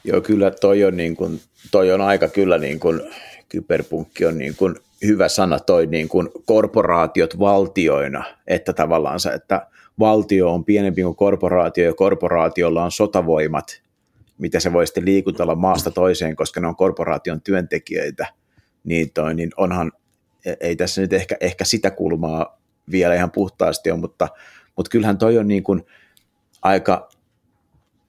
Joo, 0.05 0.21
kyllä 0.21 0.51
toi 0.51 0.85
on, 0.85 0.97
niin 0.97 1.17
kuin, 1.17 1.41
toi 1.71 1.93
on 1.93 2.01
aika 2.01 2.29
kyllä 2.29 2.59
niin 2.59 2.81
kuin, 2.81 3.01
kyberpunkki 3.49 4.27
on 4.27 4.39
niin 4.39 4.57
kuin 4.57 4.75
hyvä 5.07 5.29
sana 5.29 5.61
toi 5.61 5.87
niin 5.87 6.09
kuin 6.09 6.29
korporaatiot 6.45 7.39
valtioina, 7.39 8.25
että 8.47 8.73
tavallaan 8.73 9.21
se, 9.21 9.31
että 9.31 9.67
valtio 9.99 10.55
on 10.55 10.65
pienempi 10.65 11.03
kuin 11.03 11.17
korporaatio 11.17 11.85
ja 11.85 11.95
korporaatiolla 11.95 12.85
on 12.85 12.93
sotavoimat, 12.93 13.83
mitä 14.39 14.61
se 14.61 14.73
voi 14.73 14.87
sitten 14.87 15.05
liikutella 15.05 15.55
maasta 15.55 15.91
toiseen, 15.91 16.37
koska 16.37 16.61
ne 16.61 16.67
on 16.67 16.77
korporaation 16.77 17.43
työntekijöitä, 17.43 18.27
niin, 18.85 19.11
toi, 19.13 19.35
niin 19.35 19.51
onhan, 19.57 19.93
e, 20.47 20.55
ei 20.61 20.77
tässä 20.77 21.01
nyt 21.01 21.13
ehkä, 21.13 21.37
ehkä 21.41 21.65
sitä 21.65 21.91
kulmaa 21.91 22.61
vielä 22.91 23.15
ihan 23.15 23.31
puhtaasti 23.31 23.91
ole, 23.91 24.01
mutta, 24.01 24.29
mutta 24.77 24.91
kyllähän 24.91 25.19
toi 25.19 25.39
on 25.39 25.49
niin 25.49 25.63
kuin 25.63 25.87
aika, 26.63 27.09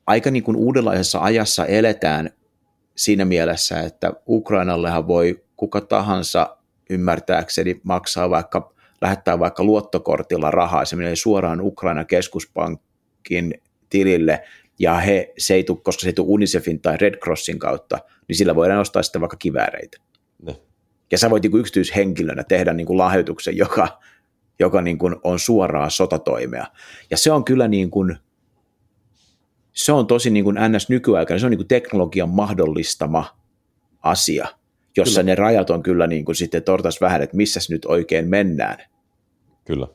aika 0.07 0.31
niin 0.31 0.43
kuin 0.43 0.57
uudenlaisessa 0.57 1.19
ajassa 1.19 1.65
eletään 1.65 2.29
siinä 2.95 3.25
mielessä, 3.25 3.79
että 3.79 4.13
Ukrainallehan 4.27 5.07
voi 5.07 5.43
kuka 5.57 5.81
tahansa 5.81 6.57
ymmärtääkseni 6.89 7.81
maksaa 7.83 8.29
vaikka, 8.29 8.73
lähettää 9.01 9.39
vaikka 9.39 9.63
luottokortilla 9.63 10.51
rahaa, 10.51 10.85
se 10.85 10.95
menee 10.95 11.15
suoraan 11.15 11.61
Ukraina 11.61 12.05
keskuspankin 12.05 13.53
tilille, 13.89 14.43
ja 14.79 14.95
he, 14.95 15.33
se 15.37 15.53
ei 15.53 15.63
tule, 15.63 15.79
koska 15.83 16.01
se 16.01 16.07
ei 16.07 16.13
tule 16.13 16.27
UNICEFin 16.29 16.81
tai 16.81 16.97
Red 16.97 17.17
Crossin 17.17 17.59
kautta, 17.59 17.99
niin 18.27 18.35
sillä 18.35 18.55
voidaan 18.55 18.79
ostaa 18.79 19.03
sitten 19.03 19.21
vaikka 19.21 19.37
kivääreitä. 19.37 19.97
Ne. 20.41 20.61
Ja 21.11 21.17
sä 21.17 21.29
voit 21.29 21.43
niin 21.43 21.51
kuin 21.51 21.61
yksityishenkilönä 21.61 22.43
tehdä 22.43 22.73
niin 22.73 22.87
kuin 22.87 22.97
lahjoituksen, 22.97 23.57
joka, 23.57 23.99
joka 24.59 24.81
niin 24.81 24.97
kuin 24.97 25.15
on 25.23 25.39
suoraa 25.39 25.89
sotatoimea. 25.89 26.65
Ja 27.09 27.17
se 27.17 27.31
on 27.31 27.45
kyllä 27.45 27.67
niin 27.67 27.91
kuin, 27.91 28.17
se 29.73 29.91
on 29.91 30.07
tosi 30.07 30.29
niin 30.29 30.43
kuin 30.43 30.57
ns. 30.69 30.89
nykyaikainen, 30.89 31.39
se 31.39 31.45
on 31.45 31.49
niin 31.49 31.59
kuin 31.59 31.67
teknologian 31.67 32.29
mahdollistama 32.29 33.39
asia, 34.03 34.47
jossa 34.97 35.21
kyllä. 35.21 35.31
ne 35.31 35.35
rajat 35.35 35.69
on 35.69 35.83
kyllä 35.83 36.07
niin 36.07 36.25
kuin 36.25 36.35
sitten 36.35 36.63
tortas 36.63 37.01
vähän, 37.01 37.21
että 37.21 37.37
missä 37.37 37.59
nyt 37.69 37.85
oikein 37.85 38.29
mennään. 38.29 38.77
Kyllä. 39.65 39.87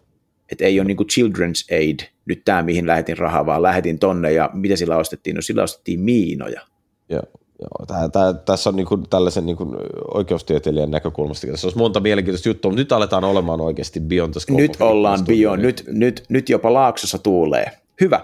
Et 0.52 0.60
ei 0.60 0.80
ole 0.80 0.86
niin 0.86 0.96
kuin 0.96 1.06
children's 1.06 1.76
aid, 1.76 2.00
nyt 2.26 2.42
tämä 2.44 2.62
mihin 2.62 2.86
lähetin 2.86 3.18
rahaa, 3.18 3.46
vaan 3.46 3.62
lähetin 3.62 3.98
tonne 3.98 4.32
ja 4.32 4.50
mitä 4.52 4.76
sillä 4.76 4.96
ostettiin? 4.96 5.36
No 5.36 5.42
sillä 5.42 5.62
ostettiin 5.62 6.00
miinoja. 6.00 6.60
Joo. 7.08 7.22
Joo, 7.58 7.86
tää, 7.86 8.08
tää, 8.08 8.32
tässä 8.32 8.70
on 8.70 8.76
niinku 8.76 8.96
tällaisen 8.96 9.46
niinku 9.46 9.76
oikeustieteilijän 10.14 10.90
näkökulmasta. 10.90 11.46
Tässä 11.46 11.66
olisi 11.66 11.78
monta 11.78 12.00
mielenkiintoista 12.00 12.48
juttua, 12.48 12.70
mutta 12.70 12.80
nyt 12.80 12.92
aletaan 12.92 13.24
olemaan 13.24 13.60
oikeasti 13.60 14.00
Beyond 14.00 14.32
the 14.32 14.54
Nyt 14.56 14.76
ollaan 14.80 15.24
Beyond, 15.24 15.62
nyt, 15.62 15.84
nyt, 15.86 16.24
nyt 16.28 16.48
jopa 16.48 16.72
Laaksossa 16.72 17.18
tuulee. 17.18 17.70
Hyvä. 18.00 18.20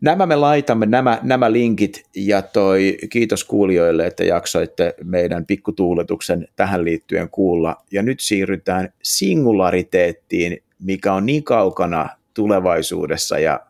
Nämä 0.00 0.26
me 0.26 0.36
laitamme, 0.36 0.86
nämä, 0.86 1.18
nämä 1.22 1.52
linkit, 1.52 2.04
ja 2.16 2.42
toi, 2.42 2.96
kiitos 3.10 3.44
kuulijoille, 3.44 4.06
että 4.06 4.24
jaksoitte 4.24 4.94
meidän 5.04 5.46
pikkutuuletuksen 5.46 6.48
tähän 6.56 6.84
liittyen 6.84 7.30
kuulla. 7.30 7.76
Ja 7.90 8.02
nyt 8.02 8.20
siirrytään 8.20 8.92
singulariteettiin, 9.02 10.62
mikä 10.78 11.12
on 11.12 11.26
niin 11.26 11.44
kaukana 11.44 12.08
tulevaisuudessa 12.34 13.38
ja 13.38 13.60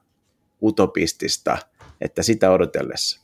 utopistista, 0.63 1.59
että 2.01 2.23
sitä 2.23 2.51
odotellessa. 2.51 3.24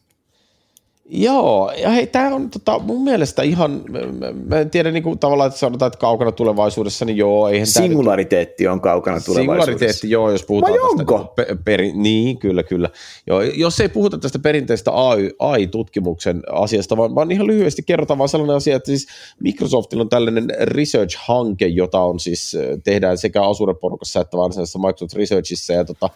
Joo, 1.12 1.72
ja 1.82 1.90
hei, 1.90 2.06
tämä 2.06 2.34
on 2.34 2.50
tota, 2.50 2.78
mun 2.78 3.04
mielestä 3.04 3.42
ihan, 3.42 3.84
mä, 3.88 3.98
mä 4.46 4.60
en 4.60 4.70
tiedä 4.70 4.90
niin 4.90 5.02
kuin, 5.02 5.18
tavallaan, 5.18 5.48
että 5.48 5.58
sanotaan, 5.58 5.86
että 5.86 5.98
kaukana 5.98 6.32
tulevaisuudessa, 6.32 7.04
niin 7.04 7.16
joo, 7.16 7.48
eihän 7.48 7.66
Singulariteetti 7.66 8.64
nyt, 8.64 8.72
on 8.72 8.80
kaukana 8.80 9.20
tulevaisuudessa. 9.20 9.64
Singulariteetti, 9.64 10.10
joo, 10.10 10.30
jos 10.30 10.44
puhutaan 10.44 10.72
Vai 10.72 10.80
tästä. 10.80 11.00
Onko? 11.00 11.32
Pe, 11.36 11.46
peri, 11.64 11.92
niin, 11.92 12.38
kyllä, 12.38 12.62
kyllä. 12.62 12.90
Joo, 13.26 13.42
jos 13.42 13.80
ei 13.80 13.88
puhuta 13.88 14.18
tästä 14.18 14.38
perinteistä 14.38 14.90
AI-tutkimuksen 15.38 16.42
asiasta, 16.52 16.96
vaan, 16.96 17.14
vaan 17.14 17.30
ihan 17.30 17.46
lyhyesti 17.46 17.82
kerrotaan 17.82 18.18
vaan 18.18 18.28
sellainen 18.28 18.56
asia, 18.56 18.76
että 18.76 18.86
siis 18.86 19.06
Microsoftilla 19.40 20.02
on 20.02 20.08
tällainen 20.08 20.48
research-hanke, 20.60 21.66
jota 21.66 22.00
on 22.00 22.20
siis, 22.20 22.56
tehdään 22.84 23.18
sekä 23.18 23.42
Azure-porukassa 23.42 24.20
että 24.20 24.36
varsinaisessa 24.36 24.78
Microsoft 24.78 25.14
Researchissa, 25.14 25.72
ja 25.72 25.84
tota, 25.84 26.10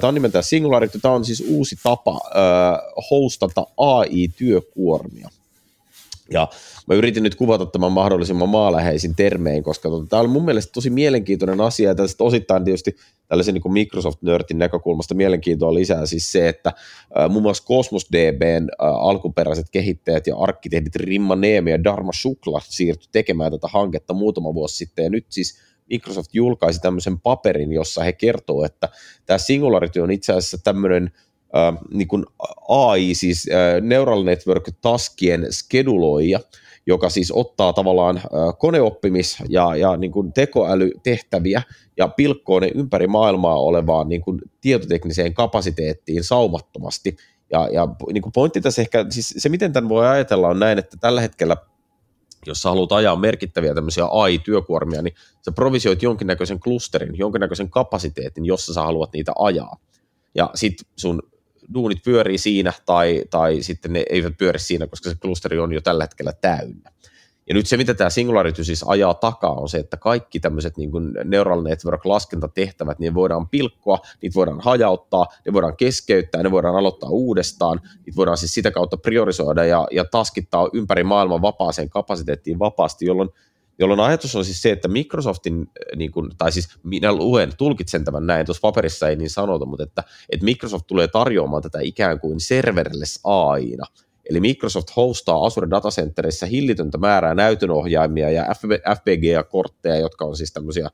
tämä 0.00 0.08
on 0.08 0.14
nimeltään 0.14 0.44
Singularity, 0.44 0.98
tämä 0.98 1.14
on 1.14 1.24
siis 1.24 1.44
uusi 1.48 1.76
tapa 1.82 2.20
hostata 3.10 3.66
AI 3.76 4.28
työkuormia. 4.28 5.28
Ja 6.30 6.48
mä 6.86 6.94
yritin 6.94 7.22
nyt 7.22 7.34
kuvata 7.34 7.66
tämän 7.66 7.92
mahdollisimman 7.92 8.48
maaläheisin 8.48 9.14
termein, 9.14 9.62
koska 9.62 9.88
tota, 9.88 10.06
tämä 10.06 10.22
on 10.22 10.30
mun 10.30 10.44
mielestä 10.44 10.72
tosi 10.72 10.90
mielenkiintoinen 10.90 11.60
asia, 11.60 11.88
ja 11.88 11.94
tästä 11.94 12.24
osittain 12.24 12.64
tietysti 12.64 12.96
tällaisen 13.28 13.54
niin 13.54 13.72
Microsoft-nörtin 13.72 14.58
näkökulmasta 14.58 15.14
mielenkiintoa 15.14 15.74
lisää 15.74 16.06
siis 16.06 16.32
se, 16.32 16.48
että 16.48 16.72
äh, 17.18 17.30
muun 17.30 17.42
muassa 17.42 17.64
Cosmos 17.64 18.06
DBn 18.12 18.68
äh, 18.82 18.88
alkuperäiset 18.88 19.66
kehittäjät 19.70 20.26
ja 20.26 20.36
arkkitehdit 20.36 20.96
Rimma 20.96 21.36
Neeme 21.36 21.70
ja 21.70 21.84
Dharma 21.84 22.12
Shukla 22.12 22.60
siirtyi 22.64 23.08
tekemään 23.12 23.52
tätä 23.52 23.68
hanketta 23.70 24.14
muutama 24.14 24.54
vuosi 24.54 24.76
sitten, 24.76 25.04
ja 25.04 25.10
nyt 25.10 25.26
siis 25.28 25.58
Microsoft 25.90 26.34
julkaisi 26.34 26.80
tämmöisen 26.80 27.20
paperin, 27.20 27.72
jossa 27.72 28.02
he 28.02 28.12
kertoo, 28.12 28.64
että 28.64 28.88
tämä 29.26 29.38
Singularity 29.38 30.00
on 30.00 30.10
itse 30.10 30.32
asiassa 30.32 30.58
tämmöinen 30.64 31.10
äh, 31.56 31.78
niin 31.92 32.26
AI, 32.68 33.14
siis 33.14 33.48
äh, 33.52 33.82
Neural 33.82 34.24
Network 34.24 34.70
taskien 34.80 35.46
skeduloija, 35.50 36.40
joka 36.86 37.10
siis 37.10 37.32
ottaa 37.32 37.72
tavallaan 37.72 38.20
koneoppimis- 38.58 39.44
ja, 39.48 39.76
ja 39.76 39.96
niin 39.96 40.12
kuin 40.12 40.32
tekoälytehtäviä 40.32 41.62
ja 41.96 42.08
pilkkoo 42.08 42.60
ne 42.60 42.70
ympäri 42.74 43.06
maailmaa 43.06 43.60
olevaan 43.60 44.08
niin 44.08 44.20
kuin 44.20 44.40
tietotekniseen 44.60 45.34
kapasiteettiin 45.34 46.24
saumattomasti. 46.24 47.16
Ja, 47.52 47.68
ja 47.72 47.88
niin 48.12 48.22
kuin 48.22 48.32
pointti 48.32 48.60
tässä 48.60 48.82
ehkä, 48.82 49.06
siis 49.10 49.34
se 49.36 49.48
miten 49.48 49.72
tämän 49.72 49.88
voi 49.88 50.06
ajatella 50.06 50.48
on 50.48 50.58
näin, 50.58 50.78
että 50.78 50.96
tällä 51.00 51.20
hetkellä 51.20 51.56
jos 52.46 52.62
sä 52.62 52.68
haluat 52.68 52.92
ajaa 52.92 53.16
merkittäviä 53.16 53.74
tämmöisiä 53.74 54.04
AI-työkuormia, 54.10 55.02
niin 55.02 55.14
sä 55.44 55.52
provisioit 55.52 56.02
jonkinnäköisen 56.02 56.60
klusterin, 56.60 57.18
jonkinnäköisen 57.18 57.70
kapasiteetin, 57.70 58.44
jossa 58.44 58.74
sä 58.74 58.82
haluat 58.82 59.12
niitä 59.12 59.32
ajaa. 59.38 59.76
Ja 60.34 60.50
sit 60.54 60.74
sun 60.96 61.22
duunit 61.74 62.02
pyörii 62.04 62.38
siinä 62.38 62.72
tai, 62.86 63.24
tai 63.30 63.62
sitten 63.62 63.92
ne 63.92 64.04
eivät 64.10 64.36
pyöri 64.38 64.58
siinä, 64.58 64.86
koska 64.86 65.10
se 65.10 65.16
klusteri 65.16 65.58
on 65.58 65.72
jo 65.72 65.80
tällä 65.80 66.04
hetkellä 66.04 66.32
täynnä. 66.32 66.90
Ja 67.48 67.54
nyt 67.54 67.66
se, 67.66 67.76
mitä 67.76 67.94
tämä 67.94 68.10
Singularity 68.10 68.64
siis 68.64 68.84
ajaa 68.86 69.14
takaa, 69.14 69.52
on 69.52 69.68
se, 69.68 69.78
että 69.78 69.96
kaikki 69.96 70.40
tämmöiset 70.40 70.76
niin 70.76 70.90
kuin 70.90 71.12
neural 71.24 71.62
network-laskentatehtävät, 71.62 72.98
niin 72.98 73.14
voidaan 73.14 73.48
pilkkoa, 73.48 73.98
niitä 74.22 74.34
voidaan 74.34 74.60
hajauttaa, 74.60 75.26
ne 75.46 75.52
voidaan 75.52 75.76
keskeyttää, 75.76 76.42
ne 76.42 76.50
voidaan 76.50 76.76
aloittaa 76.76 77.10
uudestaan, 77.10 77.80
niitä 78.06 78.16
voidaan 78.16 78.38
siis 78.38 78.54
sitä 78.54 78.70
kautta 78.70 78.96
priorisoida 78.96 79.64
ja, 79.64 79.86
ja 79.90 80.04
taskittaa 80.04 80.68
ympäri 80.72 81.04
maailman 81.04 81.42
vapaaseen 81.42 81.90
kapasiteettiin 81.90 82.58
vapaasti, 82.58 83.06
jolloin 83.06 83.28
jolloin 83.78 84.00
ajatus 84.00 84.36
on 84.36 84.44
siis 84.44 84.62
se, 84.62 84.70
että 84.70 84.88
Microsoftin, 84.88 85.70
niin 85.96 86.12
kuin, 86.12 86.30
tai 86.38 86.52
siis 86.52 86.68
minä 86.82 87.12
luen, 87.12 87.52
tulkitsen 87.58 88.04
tämän 88.04 88.26
näin, 88.26 88.46
tuossa 88.46 88.60
paperissa 88.60 89.08
ei 89.08 89.16
niin 89.16 89.30
sanota, 89.30 89.66
mutta 89.66 89.82
että, 89.82 90.04
että 90.30 90.44
Microsoft 90.44 90.86
tulee 90.86 91.08
tarjoamaan 91.08 91.62
tätä 91.62 91.78
ikään 91.82 92.20
kuin 92.20 92.40
serverless 92.40 93.20
AIna, 93.24 93.86
Eli 94.30 94.40
Microsoft 94.40 94.88
hostaa 94.96 95.46
Azure 95.46 95.70
Datacenterissä 95.70 96.46
hillitöntä 96.46 96.98
määrää 96.98 97.34
näytönohjaimia 97.34 98.30
ja 98.30 98.44
FPGA-kortteja, 98.94 99.96
jotka 99.96 100.24
on 100.24 100.36
siis 100.36 100.52
tämmöisiä 100.52 100.88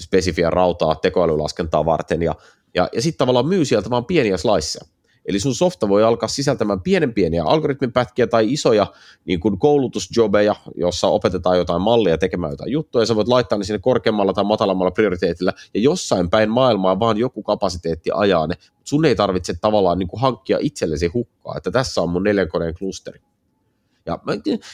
spesifiä 0.00 0.50
rautaa 0.50 0.94
tekoälylaskentaa 0.94 1.84
varten, 1.84 2.22
ja, 2.22 2.34
ja, 2.74 2.88
ja 2.92 3.02
sitten 3.02 3.18
tavallaan 3.18 3.48
myy 3.48 3.64
sieltä 3.64 3.90
vaan 3.90 4.04
pieniä 4.04 4.36
sliceja. 4.36 5.01
Eli 5.26 5.40
sun 5.40 5.54
softa 5.54 5.88
voi 5.88 6.04
alkaa 6.04 6.28
sisältämään 6.28 6.80
pienen 6.80 7.14
pieniä 7.14 7.44
algoritmipätkiä 7.44 8.26
tai 8.26 8.52
isoja 8.52 8.86
niin 9.24 9.40
kuin 9.40 9.58
koulutusjobeja, 9.58 10.54
jossa 10.76 11.06
opetetaan 11.06 11.58
jotain 11.58 11.82
mallia 11.82 12.18
tekemään 12.18 12.52
jotain 12.52 12.72
juttuja, 12.72 13.02
ja 13.02 13.06
sä 13.06 13.16
voit 13.16 13.28
laittaa 13.28 13.58
ne 13.58 13.64
sinne 13.64 13.78
korkeammalla 13.78 14.32
tai 14.32 14.44
matalammalla 14.44 14.90
prioriteetilla, 14.90 15.52
ja 15.74 15.80
jossain 15.80 16.30
päin 16.30 16.50
maailmaa 16.50 17.00
vaan 17.00 17.18
joku 17.18 17.42
kapasiteetti 17.42 18.10
ajaa 18.14 18.46
ne. 18.46 18.54
Sun 18.84 19.04
ei 19.04 19.16
tarvitse 19.16 19.54
tavallaan 19.60 19.98
niin 19.98 20.08
kuin 20.08 20.20
hankkia 20.20 20.58
itsellesi 20.60 21.06
hukkaa, 21.06 21.54
että 21.56 21.70
tässä 21.70 22.02
on 22.02 22.10
mun 22.10 22.22
neljän 22.22 22.48
koneen 22.48 22.74
klusteri. 22.74 23.20
Ja 24.06 24.18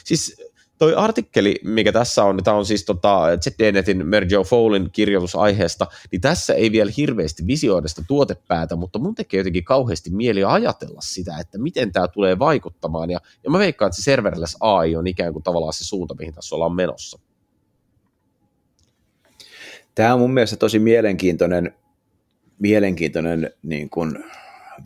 siis 0.03 0.48
toi 0.79 0.95
artikkeli, 0.95 1.55
mikä 1.63 1.91
tässä 1.91 2.23
on, 2.23 2.35
niin 2.35 2.43
tämä 2.43 2.57
on 2.57 2.65
siis 2.65 2.85
tota 2.85 3.21
ZDNetin 3.41 4.07
Merjo 4.07 4.43
Fowlin 4.43 4.89
kirjoitus 4.91 5.35
aiheesta, 5.35 5.87
niin 6.11 6.21
tässä 6.21 6.53
ei 6.53 6.71
vielä 6.71 6.91
hirveästi 6.97 7.47
visioida 7.47 7.87
sitä 7.87 8.01
tuotepäätä, 8.07 8.75
mutta 8.75 8.99
mun 8.99 9.15
tekee 9.15 9.37
jotenkin 9.37 9.63
kauheasti 9.63 10.09
mieli 10.09 10.43
ajatella 10.43 11.01
sitä, 11.01 11.37
että 11.39 11.57
miten 11.57 11.91
tämä 11.91 12.07
tulee 12.07 12.39
vaikuttamaan, 12.39 13.09
ja, 13.09 13.19
ja 13.43 13.49
mä 13.49 13.59
veikkaan, 13.59 13.87
että 13.87 13.95
se 13.97 14.03
serverless 14.03 14.57
AI 14.59 14.95
on 14.95 15.07
ikään 15.07 15.33
kuin 15.33 15.43
tavallaan 15.43 15.73
se 15.73 15.85
suunta, 15.85 16.15
mihin 16.19 16.33
tässä 16.33 16.55
ollaan 16.55 16.75
menossa. 16.75 17.19
Tämä 19.95 20.13
on 20.13 20.19
mun 20.19 20.33
mielestä 20.33 20.57
tosi 20.57 20.79
mielenkiintoinen 20.79 21.73
mielenkiintoinen 22.59 23.51
niin 23.63 23.89
kuin 23.89 24.23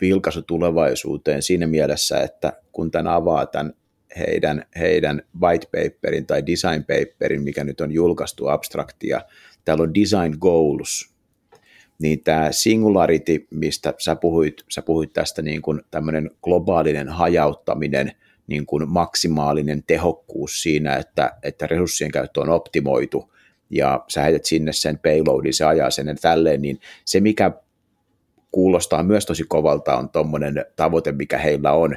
vilkaisu 0.02 0.42
tulevaisuuteen 0.42 1.42
siinä 1.42 1.68
mielessä, 1.68 2.20
että 2.20 2.54
kun 2.72 2.92
tämän 2.92 3.14
avaa 3.14 3.46
tämän 3.46 3.74
heidän, 4.18 4.66
heidän 4.80 5.22
white 5.42 5.66
paperin 5.66 6.26
tai 6.26 6.46
design 6.46 6.84
paperin, 6.84 7.42
mikä 7.42 7.64
nyt 7.64 7.82
on 7.82 7.92
julkaistu 7.92 8.48
abstraktia, 8.48 9.22
täällä 9.66 9.82
on 9.82 9.94
design 9.94 10.36
goals, 10.40 11.14
niin 12.02 12.24
tämä 12.24 12.52
singularity, 12.52 13.48
mistä 13.52 13.94
sä 13.98 14.16
puhuit, 14.16 14.64
sä 14.70 14.82
puhuit 14.82 15.14
tästä 15.14 15.42
niin 15.42 15.62
kuin 15.62 15.82
tämmöinen 15.92 16.32
globaalinen 16.44 17.10
hajauttaminen, 17.10 18.12
niin 18.48 18.66
kuin 18.66 18.90
maksimaalinen 18.90 19.84
tehokkuus 19.88 20.62
siinä, 20.62 20.96
että, 20.96 21.32
että 21.44 21.68
resurssien 21.68 22.12
käyttö 22.12 22.42
on 22.42 22.50
optimoitu, 22.50 23.34
ja 23.70 24.04
sä 24.08 24.22
heität 24.22 24.46
sinne 24.46 24.74
sen 24.74 25.00
payloadin, 25.00 25.54
se 25.54 25.66
ajaa 25.66 25.90
sen 25.90 26.08
ja 26.08 26.16
tälleen, 26.16 26.62
niin 26.62 26.80
se 27.06 27.20
mikä 27.20 27.52
kuulostaa 28.52 29.04
myös 29.04 29.26
tosi 29.26 29.44
kovalta 29.44 29.98
on 29.98 30.10
tuommoinen 30.10 30.66
tavoite, 30.76 31.12
mikä 31.12 31.38
heillä 31.38 31.72
on, 31.72 31.96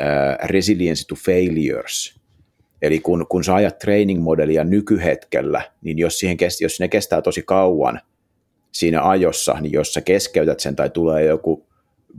uh, 0.00 0.48
resilience 0.48 1.04
to 1.08 1.14
failures, 1.14 2.24
Eli 2.84 3.00
kun, 3.00 3.26
kun 3.28 3.44
sä 3.44 3.54
ajat 3.54 3.78
training-modelia 3.78 4.64
nykyhetkellä, 4.64 5.62
niin 5.82 5.98
jos, 5.98 6.18
siihen 6.18 6.36
kesti, 6.36 6.64
jos 6.64 6.80
ne 6.80 6.88
kestää 6.88 7.22
tosi 7.22 7.42
kauan 7.42 8.00
siinä 8.72 9.08
ajossa, 9.08 9.56
niin 9.60 9.72
jos 9.72 9.94
sä 9.94 10.00
keskeytät 10.00 10.60
sen 10.60 10.76
tai 10.76 10.90
tulee 10.90 11.24
joku 11.24 11.66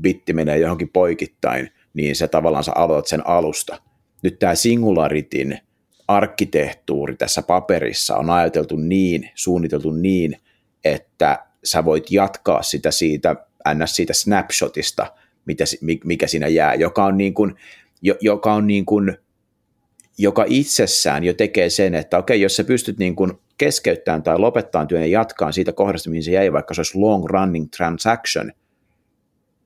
bitti 0.01 0.33
menee 0.33 0.57
johonkin 0.57 0.89
poikittain, 0.89 1.69
niin 1.93 2.15
se 2.15 2.27
tavallaan 2.27 2.63
sä 2.63 2.71
aloitat 2.75 3.07
sen 3.07 3.27
alusta. 3.27 3.81
Nyt 4.23 4.39
tämä 4.39 4.55
Singularitin 4.55 5.59
arkkitehtuuri 6.07 7.15
tässä 7.15 7.41
paperissa 7.41 8.17
on 8.17 8.29
ajateltu 8.29 8.75
niin, 8.75 9.29
suunniteltu 9.35 9.91
niin, 9.91 10.37
että 10.83 11.45
sä 11.63 11.85
voit 11.85 12.11
jatkaa 12.11 12.61
sitä 12.61 12.91
siitä, 12.91 13.35
ns. 13.73 13.95
siitä 13.95 14.13
snapshotista, 14.13 15.07
mitä, 15.45 15.63
mikä 16.03 16.27
siinä 16.27 16.47
jää, 16.47 16.73
joka 16.73 17.05
on 17.05 17.17
niin 17.17 17.33
kuin, 17.33 17.55
joka 18.21 18.53
on 18.53 18.67
niin 18.67 18.85
kuin, 18.85 19.17
joka 20.17 20.45
itsessään 20.47 21.23
jo 21.23 21.33
tekee 21.33 21.69
sen, 21.69 21.95
että 21.95 22.17
okei, 22.17 22.41
jos 22.41 22.55
sä 22.55 22.63
pystyt 22.63 22.97
niin 22.97 23.15
kuin 23.15 23.31
keskeyttämään 23.57 24.23
tai 24.23 24.39
lopettamaan 24.39 24.87
työn 24.87 25.01
ja 25.01 25.07
jatkaa 25.07 25.51
siitä 25.51 25.73
kohdasta, 25.73 26.09
mihin 26.09 26.23
se 26.23 26.31
jäi, 26.31 26.53
vaikka 26.53 26.73
se 26.73 26.79
olisi 26.79 26.97
long 26.97 27.25
running 27.25 27.67
transaction, 27.77 28.51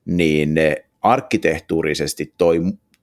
niin 0.04 0.54
arkkitehtuurisesti 1.02 2.34
toi 2.38 2.60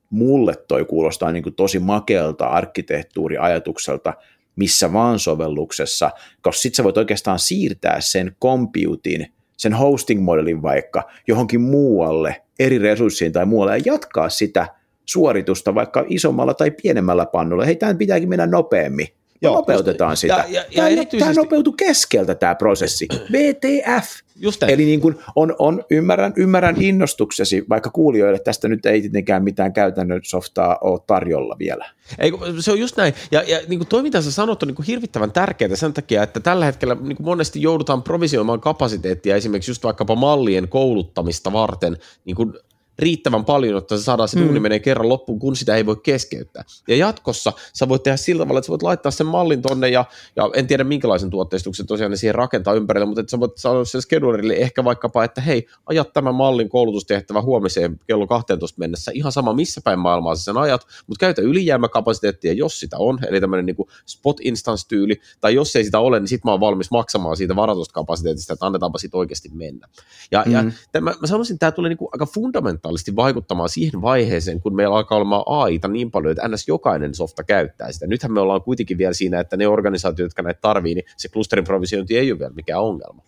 mulle 0.10 0.53
toi 0.67 0.86
kuulostaa 0.86 1.31
niin 1.31 1.43
kuin 1.43 1.55
tosi 1.55 1.79
makealta 1.79 2.48
arkkitehtuuriajatukselta 2.48 4.13
missä 4.57 4.93
vaan 4.93 5.19
sovelluksessa, 5.19 6.12
koska 6.41 6.62
sitten 6.62 6.77
sä 6.77 6.84
voit 6.84 6.98
oikeastaan 6.98 7.39
siirtää 7.39 8.01
sen 8.01 8.36
computin, 8.41 9.34
sen 9.58 9.74
hosting-modelin 9.74 10.62
vaikka 10.62 11.04
johonkin 11.28 11.62
muualle, 11.62 12.42
eri 12.60 12.78
resurssiin 12.78 13.32
tai 13.32 13.46
muualle 13.46 13.78
ja 13.78 13.84
jatkaa 13.86 14.30
sitä 14.30 14.68
suoritusta 15.06 15.76
vaikka 15.76 16.06
isommalla 16.08 16.54
tai 16.54 16.72
pienemmällä 16.72 17.26
pannulla. 17.26 17.66
Hei, 17.66 17.76
tämä 17.76 17.94
pitääkin 17.94 18.30
mennä 18.30 18.48
nopeammin. 18.48 19.08
Joo, 19.41 19.56
nopeutetaan 19.56 20.12
just, 20.12 20.22
sitä. 20.22 20.34
Ja, 20.34 20.44
ja, 20.50 20.62
ja 20.62 20.65
tämä, 20.75 20.88
erityisesti... 20.88 21.17
tämä 21.17 21.34
nopeutuu 21.34 21.74
keskeltä 21.74 22.36
tämä 22.36 22.56
prosessi. 22.56 23.08
BTF. 23.34 24.27
Just 24.39 24.63
Eli 24.63 24.86
niin 24.86 25.01
kuin 25.01 25.15
on, 25.36 25.56
on, 25.60 25.84
ymmärrän, 25.89 26.34
ymmärrän 26.36 26.82
innostuksesi, 26.82 27.65
vaikka 27.70 27.89
kuulijoille 27.89 28.39
tästä 28.39 28.67
nyt 28.67 28.86
ei 28.86 29.01
tietenkään 29.01 29.44
mitään 29.44 29.74
käytännön 29.74 30.20
softaa 30.24 30.77
ole 30.82 31.00
tarjolla 31.08 31.56
vielä. 31.60 31.89
Ei, 32.20 32.32
se 32.60 32.72
on 32.72 32.79
just 32.79 32.98
näin. 32.98 33.13
Ja, 33.32 33.44
ja 33.48 33.60
niin 33.67 33.79
kuin 33.79 33.88
toi, 33.88 34.01
mitä 34.03 34.22
sä 34.22 34.32
sanot, 34.32 34.63
on 34.63 34.67
niin 34.67 34.75
kuin 34.75 34.86
hirvittävän 34.86 35.32
tärkeää 35.32 35.75
sen 35.75 35.94
takia, 35.94 36.24
että 36.24 36.39
tällä 36.39 36.65
hetkellä 36.65 36.96
niin 36.96 37.15
kuin 37.15 37.25
monesti 37.25 37.62
joudutaan 37.62 38.03
provisioimaan 38.03 38.62
kapasiteettia 38.62 39.36
esimerkiksi 39.36 39.71
just 39.71 39.84
vaikkapa 39.84 40.15
mallien 40.15 40.69
kouluttamista 40.69 41.54
varten 41.54 41.97
niin 42.26 42.36
kuin 42.36 42.54
riittävän 42.99 43.45
paljon, 43.45 43.77
että 43.77 43.97
se 43.97 44.03
saadaan 44.03 44.29
se 44.29 44.39
duuni 44.39 44.60
mm. 44.60 44.63
menee 44.63 44.79
kerran 44.79 45.10
loppuun, 45.10 45.39
kun 45.39 45.55
sitä 45.55 45.75
ei 45.75 45.86
voi 45.86 45.95
keskeyttää. 46.03 46.63
Ja 46.88 46.95
jatkossa 46.95 47.53
sä 47.73 47.89
voit 47.89 48.03
tehdä 48.03 48.17
sillä 48.17 48.43
tavalla, 48.43 48.60
että 48.60 48.65
sä 48.65 48.71
voit 48.71 48.83
laittaa 48.83 49.12
sen 49.12 49.27
mallin 49.27 49.62
tonne 49.62 49.89
ja, 49.89 50.05
ja 50.36 50.49
en 50.53 50.67
tiedä 50.67 50.83
minkälaisen 50.83 51.29
tuotteistuksen 51.29 51.86
tosiaan 51.86 52.12
ne 52.12 52.17
siihen 52.17 52.36
rakentaa 52.36 52.73
ympärille, 52.73 53.05
mutta 53.05 53.21
että 53.21 53.31
sä 53.31 53.39
voit 53.39 53.57
sanoa 53.57 53.86
sen 53.86 54.01
schedulerille 54.01 54.53
ehkä 54.53 54.83
vaikkapa, 54.83 55.23
että 55.23 55.41
hei, 55.41 55.67
ajat 55.86 56.13
tämän 56.13 56.36
mallin 56.36 56.69
koulutustehtävä 56.69 57.41
huomiseen 57.41 57.99
kello 58.07 58.27
12 58.27 58.79
mennessä, 58.79 59.12
ihan 59.13 59.31
sama 59.31 59.53
missä 59.53 59.81
päin 59.83 59.99
maailmaa 59.99 60.36
sä 60.36 60.43
sen 60.43 60.57
ajat, 60.57 60.88
mutta 61.07 61.19
käytä 61.19 61.41
ylijäämäkapasiteettia, 61.41 62.53
jos 62.53 62.79
sitä 62.79 62.97
on, 62.97 63.19
eli 63.29 63.41
tämmöinen 63.41 63.65
niin 63.65 63.88
spot 64.05 64.38
instance-tyyli, 64.41 65.15
tai 65.41 65.55
jos 65.55 65.75
ei 65.75 65.83
sitä 65.83 65.99
ole, 65.99 66.19
niin 66.19 66.27
sit 66.27 66.43
mä 66.43 66.51
oon 66.51 66.60
valmis 66.60 66.91
maksamaan 66.91 67.38
siitä 67.38 67.55
varatusta 67.55 67.93
kapasiteetista, 67.93 68.53
että 68.53 68.65
annetaanpa 68.65 68.97
sit 68.97 69.15
oikeasti 69.15 69.49
mennä. 69.53 69.88
Ja, 70.31 70.43
mm. 70.45 70.51
ja 70.51 70.63
tämä, 70.91 71.13
mä 71.21 71.27
sanoisin, 71.27 71.53
että 71.53 71.60
tämä 71.60 71.71
tulee 71.71 71.89
niin 71.89 72.10
aika 72.12 72.25
fundamentaali 72.25 72.87
fundamentaalisesti 72.88 73.15
vaikuttamaan 73.15 73.69
siihen 73.69 74.02
vaiheeseen, 74.02 74.62
kun 74.62 74.76
meillä 74.76 74.95
alkaa 74.95 75.17
olemaan 75.17 75.43
AIta 75.45 75.88
niin 75.88 76.12
paljon, 76.12 76.32
että 76.32 76.47
ns. 76.47 76.67
jokainen 76.67 77.15
softa 77.15 77.43
käyttää 77.43 77.91
sitä. 77.91 78.08
Nythän 78.08 78.32
me 78.32 78.39
ollaan 78.39 78.62
kuitenkin 78.62 78.97
vielä 78.97 79.13
siinä, 79.13 79.39
että 79.39 79.58
ne 79.58 79.67
organisaatiot, 79.67 80.26
jotka 80.26 80.41
näitä 80.41 80.60
tarvii, 80.62 80.95
niin 80.95 81.06
se 81.17 81.30
klusterin 81.30 81.65
provisiointi 81.65 82.17
ei 82.17 82.32
ole 82.32 82.39
vielä 82.39 82.54
mikään 82.56 82.82
ongelma. 82.82 83.23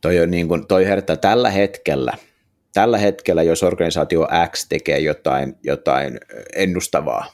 Toi, 0.00 0.20
on 0.20 0.30
niin 0.30 0.48
kuin, 0.48 0.66
toi 0.66 0.86
herättää 0.86 1.16
tällä 1.16 1.50
hetkellä, 1.50 2.12
tällä 2.72 2.98
hetkellä, 2.98 3.42
jos 3.42 3.62
organisaatio 3.62 4.28
X 4.52 4.66
tekee 4.68 4.98
jotain, 4.98 5.56
jotain 5.62 6.20
ennustavaa, 6.54 7.26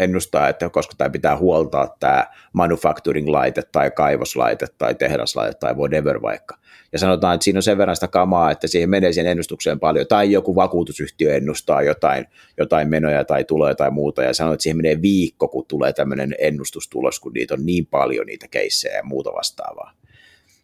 ennustaa, 0.00 0.48
että 0.48 0.70
koska 0.70 0.94
tämä 0.98 1.10
pitää 1.10 1.36
huoltaa 1.36 1.96
tämä 2.00 2.26
manufacturing-laite 2.52 3.62
tai 3.72 3.90
kaivoslaite 3.90 4.66
tai 4.78 4.94
tehdaslaite 4.94 5.58
tai 5.60 5.74
whatever 5.74 6.22
vaikka. 6.22 6.56
Ja 6.92 6.98
sanotaan, 6.98 7.34
että 7.34 7.44
siinä 7.44 7.58
on 7.58 7.62
sen 7.62 7.78
verran 7.78 7.96
sitä 7.96 8.08
kamaa, 8.08 8.50
että 8.50 8.66
siihen 8.66 8.90
menee 8.90 9.12
siihen 9.12 9.30
ennustukseen 9.30 9.80
paljon, 9.80 10.06
tai 10.06 10.32
joku 10.32 10.54
vakuutusyhtiö 10.54 11.36
ennustaa 11.36 11.82
jotain, 11.82 12.26
jotain 12.58 12.88
menoja 12.88 13.24
tai 13.24 13.44
tulee 13.44 13.74
tai 13.74 13.90
muuta, 13.90 14.22
ja 14.22 14.34
sanoo, 14.34 14.52
että 14.52 14.62
siihen 14.62 14.76
menee 14.76 15.02
viikko, 15.02 15.48
kun 15.48 15.66
tulee 15.68 15.92
tämmöinen 15.92 16.34
ennustustulos, 16.38 17.20
kun 17.20 17.32
niitä 17.32 17.54
on 17.54 17.66
niin 17.66 17.86
paljon 17.86 18.26
niitä 18.26 18.48
keissejä 18.50 18.96
ja 18.96 19.02
muuta 19.04 19.32
vastaavaa. 19.32 19.92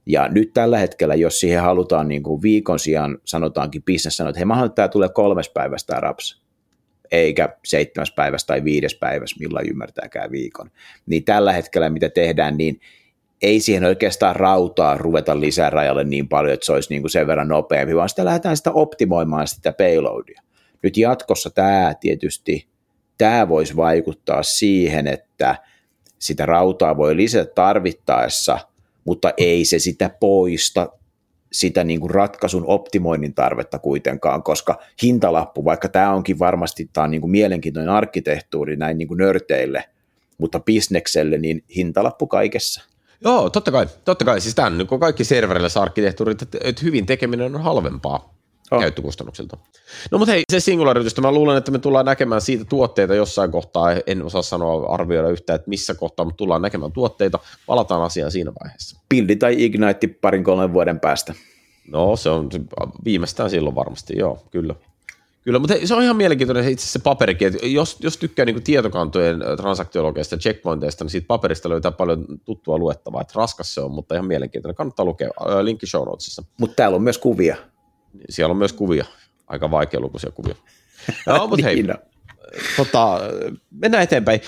Ja 0.06 0.28
nyt 0.28 0.50
tällä 0.54 0.78
hetkellä, 0.78 1.14
jos 1.14 1.40
siihen 1.40 1.62
halutaan 1.62 2.08
niin 2.08 2.22
kuin 2.22 2.42
viikon 2.42 2.78
sijaan, 2.78 3.18
sanotaankin 3.24 3.82
business 3.82 4.16
sanoo, 4.16 4.28
että 4.28 4.38
hei, 4.38 4.44
mä 4.44 4.68
tämä 4.68 4.88
tulee 4.88 5.08
kolmes 5.08 5.48
päivästä 5.48 6.00
raps, 6.00 6.45
eikä 7.12 7.48
seitsemäs 7.64 8.12
päivässä 8.12 8.46
tai 8.46 8.64
viides 8.64 8.94
päivässä, 8.94 9.36
millä 9.40 9.60
ymmärtääkään 9.70 10.30
viikon. 10.30 10.70
Niin 11.06 11.24
tällä 11.24 11.52
hetkellä, 11.52 11.90
mitä 11.90 12.08
tehdään, 12.08 12.56
niin 12.56 12.80
ei 13.42 13.60
siihen 13.60 13.84
oikeastaan 13.84 14.36
rautaa 14.36 14.98
ruveta 14.98 15.40
lisää 15.40 15.70
rajalle 15.70 16.04
niin 16.04 16.28
paljon, 16.28 16.54
että 16.54 16.66
se 16.66 16.72
olisi 16.72 16.90
niin 16.90 17.02
kuin 17.02 17.10
sen 17.10 17.26
verran 17.26 17.48
nopeampi, 17.48 17.96
vaan 17.96 18.08
sitä 18.08 18.24
lähdetään 18.24 18.56
sitä 18.56 18.70
optimoimaan 18.72 19.48
sitä 19.48 19.72
payloadia. 19.72 20.42
Nyt 20.82 20.96
jatkossa 20.96 21.50
tämä 21.50 21.94
tietysti, 22.00 22.68
tämä 23.18 23.48
voisi 23.48 23.76
vaikuttaa 23.76 24.42
siihen, 24.42 25.06
että 25.06 25.56
sitä 26.18 26.46
rautaa 26.46 26.96
voi 26.96 27.16
lisätä 27.16 27.52
tarvittaessa, 27.54 28.58
mutta 29.04 29.32
ei 29.36 29.64
se 29.64 29.78
sitä 29.78 30.10
poista 30.20 30.88
sitä 31.52 31.84
niin 31.84 32.00
kuin 32.00 32.10
ratkaisun 32.10 32.64
optimoinnin 32.66 33.34
tarvetta 33.34 33.78
kuitenkaan, 33.78 34.42
koska 34.42 34.78
hintalappu, 35.02 35.64
vaikka 35.64 35.88
tämä 35.88 36.12
onkin 36.12 36.38
varmasti 36.38 36.90
tämä 36.92 37.04
on 37.04 37.10
niin 37.10 37.20
kuin 37.20 37.30
mielenkiintoinen 37.30 37.92
arkkitehtuuri 37.92 38.76
näin 38.76 38.98
niin 38.98 39.08
kuin 39.08 39.18
nörteille, 39.18 39.84
mutta 40.38 40.60
bisnekselle, 40.60 41.38
niin 41.38 41.64
hintalappu 41.76 42.26
kaikessa. 42.26 42.82
Joo, 43.24 43.50
totta 43.50 43.72
kai. 43.72 43.86
Totta 44.04 44.24
kai. 44.24 44.40
Siis 44.40 44.54
tämä 44.54 44.66
on 44.66 44.78
niin 44.78 45.00
kaikki 45.00 45.24
serverille 45.24 45.68
arkkitehtuurit, 45.80 46.42
että 46.42 46.82
hyvin 46.82 47.06
tekeminen 47.06 47.54
on 47.54 47.62
halvempaa 47.62 48.34
oh. 48.70 48.80
käyttökustannuksilta. 48.80 49.56
No 50.10 50.18
mutta 50.18 50.32
hei, 50.32 50.42
se 50.52 50.60
singularitystä, 50.60 51.20
mä 51.20 51.32
luulen, 51.32 51.56
että 51.56 51.70
me 51.70 51.78
tullaan 51.78 52.06
näkemään 52.06 52.40
siitä 52.40 52.64
tuotteita 52.64 53.14
jossain 53.14 53.50
kohtaa, 53.50 53.92
en 54.06 54.22
osaa 54.22 54.42
sanoa 54.42 54.94
arvioida 54.94 55.28
yhtään, 55.28 55.54
että 55.54 55.68
missä 55.68 55.94
kohtaa, 55.94 56.24
mutta 56.24 56.36
tullaan 56.36 56.62
näkemään 56.62 56.92
tuotteita, 56.92 57.38
palataan 57.66 58.02
asiaan 58.02 58.32
siinä 58.32 58.52
vaiheessa. 58.62 59.00
Pildi 59.08 59.36
tai 59.36 59.64
Ignite 59.64 60.06
parin 60.06 60.44
kolmen 60.44 60.72
vuoden 60.72 61.00
päästä. 61.00 61.34
No 61.90 62.16
se 62.16 62.30
on 62.30 62.48
viimeistään 63.04 63.50
silloin 63.50 63.74
varmasti, 63.74 64.18
joo, 64.18 64.38
kyllä. 64.50 64.74
Kyllä, 65.46 65.58
mutta 65.58 65.74
se 65.84 65.94
on 65.94 66.02
ihan 66.02 66.16
mielenkiintoinen 66.16 66.68
itse 66.68 66.86
se 66.86 66.98
paperikin, 66.98 67.48
että 67.48 67.66
jos, 67.66 67.96
jos 68.00 68.16
tykkää 68.16 68.44
niin 68.44 68.62
transaktioologeista 68.62 69.56
transaktiologeista 69.62 70.34
ja 70.34 70.38
checkpointeista, 70.38 71.04
niin 71.04 71.10
siitä 71.10 71.26
paperista 71.26 71.68
löytää 71.68 71.92
paljon 71.92 72.26
tuttua 72.44 72.78
luettavaa, 72.78 73.20
että 73.20 73.32
raskas 73.36 73.74
se 73.74 73.80
on, 73.80 73.90
mutta 73.90 74.14
ihan 74.14 74.26
mielenkiintoinen. 74.26 74.74
Kannattaa 74.74 75.04
lukea, 75.04 75.30
linkki 75.62 75.86
show 75.86 76.08
notesissa. 76.08 76.42
Mutta 76.60 76.76
täällä 76.76 76.96
on 76.96 77.02
myös 77.02 77.18
kuvia. 77.18 77.56
Siellä 78.28 78.50
on 78.50 78.56
myös 78.56 78.72
kuvia, 78.72 79.04
aika 79.46 79.70
vaikealukuisia 79.70 80.30
kuvia. 80.30 80.54
No, 81.26 81.46
mutta 81.46 81.66
hei, 81.66 81.74
niin 81.74 81.94
tota, 82.76 83.20
mennään 83.70 84.02
eteenpäin. 84.02 84.40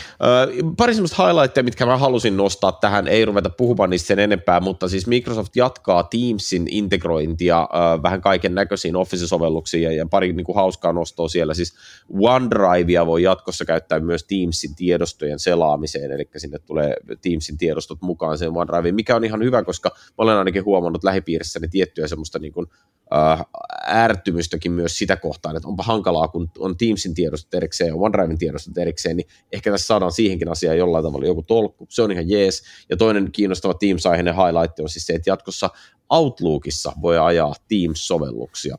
Pari 0.76 0.94
semmoista 0.94 1.26
highlightteja, 1.26 1.64
mitkä 1.64 1.86
mä 1.86 1.96
halusin 1.96 2.36
nostaa 2.36 2.72
tähän, 2.72 3.08
ei 3.08 3.24
ruveta 3.24 3.50
puhumaan 3.50 3.90
niistä 3.90 4.06
sen 4.06 4.18
enempää, 4.18 4.60
mutta 4.60 4.88
siis 4.88 5.06
Microsoft 5.06 5.56
jatkaa 5.56 6.02
Teamsin 6.02 6.66
integrointia 6.70 7.68
vähän 8.02 8.20
kaiken 8.20 8.54
näköisiin 8.54 8.96
Office-sovelluksiin 8.96 9.96
ja 9.96 10.06
pari 10.06 10.32
niin 10.32 10.44
kuin 10.44 10.56
hauskaa 10.56 10.92
nostoa 10.92 11.28
siellä. 11.28 11.54
Siis 11.54 11.74
OneDrivea 12.20 13.06
voi 13.06 13.22
jatkossa 13.22 13.64
käyttää 13.64 14.00
myös 14.00 14.24
Teamsin 14.24 14.74
tiedostojen 14.74 15.38
selaamiseen, 15.38 16.12
eli 16.12 16.28
sinne 16.36 16.58
tulee 16.58 16.94
Teamsin 17.22 17.58
tiedostot 17.58 18.02
mukaan 18.02 18.38
sen 18.38 18.56
OneDriveen, 18.56 18.94
mikä 18.94 19.16
on 19.16 19.24
ihan 19.24 19.42
hyvä, 19.42 19.64
koska 19.64 19.88
mä 19.88 20.14
olen 20.16 20.36
ainakin 20.36 20.64
huomannut 20.64 21.04
lähipiirissäni 21.04 21.68
tiettyä 21.68 22.08
semmoista 22.08 22.38
niin 22.38 22.52
kuin, 22.52 22.66
äh, 23.14 23.44
ärtymystäkin 23.88 24.72
myös 24.72 24.98
sitä 24.98 25.16
kohtaan, 25.16 25.56
että 25.56 25.68
onpa 25.68 25.82
hankalaa, 25.82 26.28
kun 26.28 26.50
on 26.58 26.76
Teamsin 26.76 27.14
tiedostot 27.14 27.54
erikseen 27.54 27.88
ja 27.88 27.94
OneDriven 27.94 28.38
tiedostot 28.38 28.78
erikseen, 28.78 29.16
niin 29.16 29.28
ehkä 29.52 29.70
tässä 29.70 29.86
saadaan 29.86 30.12
siihenkin 30.12 30.48
asiaan 30.48 30.78
jollain 30.78 31.04
tavalla 31.04 31.26
joku 31.26 31.42
tolkku, 31.42 31.86
se 31.90 32.02
on 32.02 32.12
ihan 32.12 32.30
jees. 32.30 32.62
Ja 32.90 32.96
toinen 32.96 33.32
kiinnostava 33.32 33.74
Teams-aiheinen 33.74 34.34
highlight 34.34 34.80
on 34.80 34.88
siis 34.88 35.06
se, 35.06 35.12
että 35.12 35.30
jatkossa 35.30 35.70
Outlookissa 36.10 36.92
voi 37.02 37.18
ajaa 37.18 37.54
Teams-sovelluksia. 37.68 38.76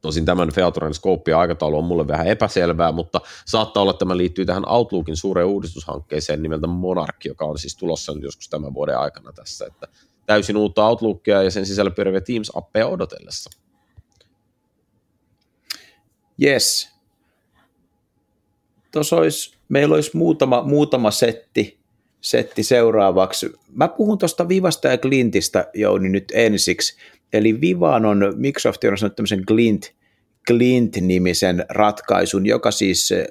Tosin 0.00 0.24
tämän 0.24 0.52
Featuren 0.52 0.94
scope 0.94 1.30
ja 1.30 1.38
aikataulu 1.38 1.78
on 1.78 1.84
mulle 1.84 2.08
vähän 2.08 2.26
epäselvää, 2.26 2.92
mutta 2.92 3.20
saattaa 3.46 3.80
olla, 3.80 3.90
että 3.90 3.98
tämä 3.98 4.16
liittyy 4.16 4.44
tähän 4.44 4.68
Outlookin 4.68 5.16
suureen 5.16 5.46
uudistushankkeeseen 5.46 6.42
nimeltä 6.42 6.66
Monarch, 6.66 7.26
joka 7.26 7.44
on 7.44 7.58
siis 7.58 7.76
tulossa 7.76 8.14
nyt 8.14 8.22
joskus 8.22 8.48
tämän 8.48 8.74
vuoden 8.74 8.98
aikana 8.98 9.32
tässä, 9.32 9.66
että 9.66 9.88
täysin 10.32 10.56
uutta 10.56 10.86
Outlookia 10.86 11.42
ja 11.42 11.50
sen 11.50 11.66
sisällä 11.66 11.90
pyöriviä 11.90 12.20
Teams-appeja 12.20 12.86
odotellessa. 12.86 13.50
Yes. 16.42 16.88
Tuossa 18.92 19.16
olisi, 19.16 19.56
meillä 19.68 19.94
olisi 19.94 20.16
muutama, 20.16 20.62
muutama 20.62 21.10
setti, 21.10 21.78
setti 22.20 22.62
seuraavaksi. 22.62 23.52
Mä 23.74 23.88
puhun 23.88 24.18
tuosta 24.18 24.48
Vivasta 24.48 24.88
ja 24.88 24.98
Glintistä, 24.98 25.70
Jouni, 25.74 26.08
nyt 26.08 26.32
ensiksi. 26.34 26.96
Eli 27.32 27.60
Vivaan 27.60 28.06
on, 28.06 28.32
Microsoft 28.36 28.84
on 28.84 28.98
sanonut 28.98 29.16
tämmöisen 29.16 29.44
Glint, 29.46 29.92
Glint-nimisen 30.46 31.64
ratkaisun, 31.68 32.46
joka 32.46 32.70
siis 32.70 33.12
eh, 33.12 33.26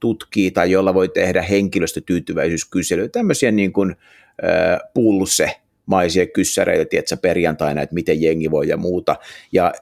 tutkii 0.00 0.50
tai 0.50 0.70
jolla 0.70 0.94
voi 0.94 1.08
tehdä 1.08 1.42
henkilöstötyytyväisyyskyselyä, 1.42 3.08
tämmöisiä 3.08 3.50
niin 3.50 3.72
kuin 3.72 3.90
äh, 3.90 4.80
pulse 4.94 5.61
maisia 5.86 6.26
kyssäreitä, 6.26 6.84
tiedätkö, 6.84 7.16
perjantaina, 7.16 7.82
että 7.82 7.94
miten 7.94 8.22
jengi 8.22 8.50
voi 8.50 8.68
ja 8.68 8.76
muuta. 8.76 9.16
Ja 9.52 9.72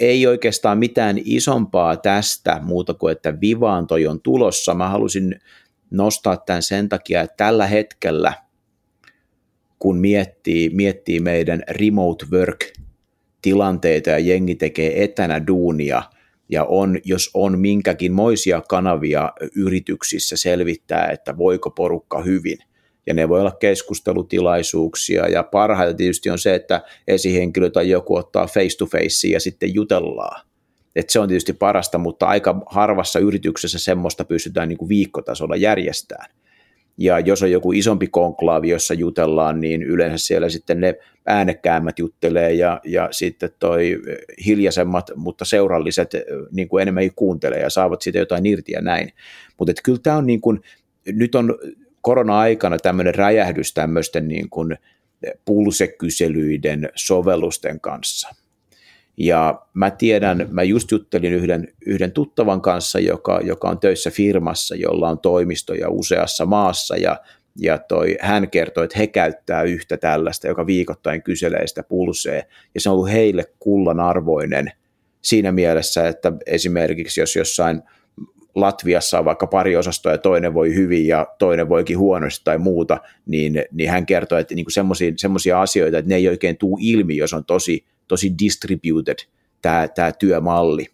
ei 0.00 0.26
oikeastaan 0.26 0.78
mitään 0.78 1.16
isompaa 1.24 1.96
tästä 1.96 2.60
muuta 2.62 2.94
kuin, 2.94 3.12
että 3.12 3.40
Vivaan 3.40 3.86
toi 3.86 4.06
on 4.06 4.20
tulossa. 4.20 4.74
Mä 4.74 4.88
halusin 4.88 5.40
nostaa 5.90 6.36
tämän 6.36 6.62
sen 6.62 6.88
takia, 6.88 7.20
että 7.20 7.36
tällä 7.36 7.66
hetkellä, 7.66 8.32
kun 9.78 9.98
miettii, 9.98 10.70
miettii 10.70 11.20
meidän 11.20 11.62
remote 11.70 12.26
work 12.32 12.64
tilanteita 13.42 14.10
ja 14.10 14.18
jengi 14.18 14.54
tekee 14.54 15.04
etänä 15.04 15.46
duunia, 15.46 16.02
ja 16.48 16.64
on, 16.64 16.98
jos 17.04 17.30
on 17.34 17.58
minkäkin 17.58 18.12
moisia 18.12 18.62
kanavia 18.68 19.32
yrityksissä 19.56 20.36
selvittää, 20.36 21.10
että 21.10 21.36
voiko 21.36 21.70
porukka 21.70 22.22
hyvin, 22.22 22.58
ja 23.06 23.14
ne 23.14 23.28
voi 23.28 23.40
olla 23.40 23.56
keskustelutilaisuuksia, 23.60 25.28
ja 25.28 25.42
parhaita 25.42 25.94
tietysti 25.94 26.30
on 26.30 26.38
se, 26.38 26.54
että 26.54 26.82
esihenkilö 27.08 27.70
tai 27.70 27.90
joku 27.90 28.16
ottaa 28.16 28.46
face 28.46 28.76
to 28.78 28.86
face 28.86 29.28
ja 29.28 29.40
sitten 29.40 29.74
jutellaan. 29.74 30.48
Et 30.96 31.10
se 31.10 31.20
on 31.20 31.28
tietysti 31.28 31.52
parasta, 31.52 31.98
mutta 31.98 32.26
aika 32.26 32.62
harvassa 32.66 33.18
yrityksessä 33.18 33.78
semmoista 33.78 34.24
pystytään 34.24 34.68
niin 34.68 34.78
kuin 34.78 34.88
viikkotasolla 34.88 35.56
järjestämään. 35.56 36.30
Ja 37.00 37.20
jos 37.20 37.42
on 37.42 37.50
joku 37.50 37.72
isompi 37.72 38.06
konklaavi, 38.06 38.68
jossa 38.68 38.94
jutellaan, 38.94 39.60
niin 39.60 39.82
yleensä 39.82 40.26
siellä 40.26 40.48
sitten 40.48 40.80
ne 40.80 40.94
äänekkäämmät 41.26 41.98
juttelee 41.98 42.52
ja, 42.52 42.80
ja 42.84 43.08
sitten 43.10 43.50
toi 43.58 44.00
hiljaisemmat, 44.46 45.10
mutta 45.16 45.44
seuralliset 45.44 46.10
niin 46.52 46.68
kuin 46.68 46.82
enemmän 46.82 47.10
kuuntelee 47.16 47.60
ja 47.60 47.70
saavat 47.70 48.02
siitä 48.02 48.18
jotain 48.18 48.46
irti 48.46 48.72
ja 48.72 48.80
näin. 48.80 49.12
Mutta 49.58 49.72
kyllä 49.84 49.98
tämä 50.02 50.16
on 50.16 50.26
niin 50.26 50.40
kuin, 50.40 50.60
nyt 51.06 51.34
on 51.34 51.58
korona-aikana 52.02 52.78
tämmöinen 52.78 53.14
räjähdys 53.14 53.74
tämmöisten 53.74 54.28
niin 54.28 54.50
kuin 54.50 54.78
pulsekyselyiden 55.44 56.88
sovellusten 56.94 57.80
kanssa. 57.80 58.28
Ja 59.16 59.62
mä 59.74 59.90
tiedän, 59.90 60.48
mä 60.50 60.62
just 60.62 60.90
juttelin 60.90 61.32
yhden, 61.32 61.68
yhden 61.86 62.12
tuttavan 62.12 62.60
kanssa, 62.60 63.00
joka, 63.00 63.40
joka 63.44 63.68
on 63.68 63.80
töissä 63.80 64.10
firmassa, 64.10 64.74
jolla 64.74 65.08
on 65.08 65.18
toimistoja 65.18 65.88
useassa 65.88 66.46
maassa, 66.46 66.96
ja, 66.96 67.20
ja 67.56 67.78
toi, 67.78 68.16
hän 68.20 68.50
kertoi, 68.50 68.84
että 68.84 68.98
he 68.98 69.06
käyttää 69.06 69.62
yhtä 69.62 69.96
tällaista, 69.96 70.46
joka 70.48 70.66
viikoittain 70.66 71.22
kyselee 71.22 71.66
sitä 71.66 71.82
pulsea, 71.82 72.42
ja 72.74 72.80
se 72.80 72.90
on 72.90 72.94
ollut 72.94 73.10
heille 73.10 73.44
kullanarvoinen 73.58 74.72
siinä 75.22 75.52
mielessä, 75.52 76.08
että 76.08 76.32
esimerkiksi 76.46 77.20
jos 77.20 77.36
jossain– 77.36 77.82
Latviassa 78.54 79.18
on 79.18 79.24
vaikka 79.24 79.46
pari 79.46 79.76
osastoa 79.76 80.12
ja 80.12 80.18
toinen 80.18 80.54
voi 80.54 80.74
hyvin 80.74 81.06
ja 81.06 81.26
toinen 81.38 81.68
voikin 81.68 81.98
huonosti 81.98 82.44
tai 82.44 82.58
muuta, 82.58 82.98
niin, 83.26 83.64
niin 83.72 83.90
hän 83.90 84.06
kertoo, 84.06 84.38
että 84.38 84.54
niinku 84.54 84.70
semmoisia 85.16 85.60
asioita, 85.60 85.98
että 85.98 86.08
ne 86.08 86.14
ei 86.14 86.28
oikein 86.28 86.58
tuu 86.58 86.78
ilmi, 86.80 87.16
jos 87.16 87.34
on 87.34 87.44
tosi, 87.44 87.84
tosi 88.08 88.34
distributed 88.42 89.18
tämä, 89.62 89.88
tämä 89.88 90.12
työmalli. 90.12 90.86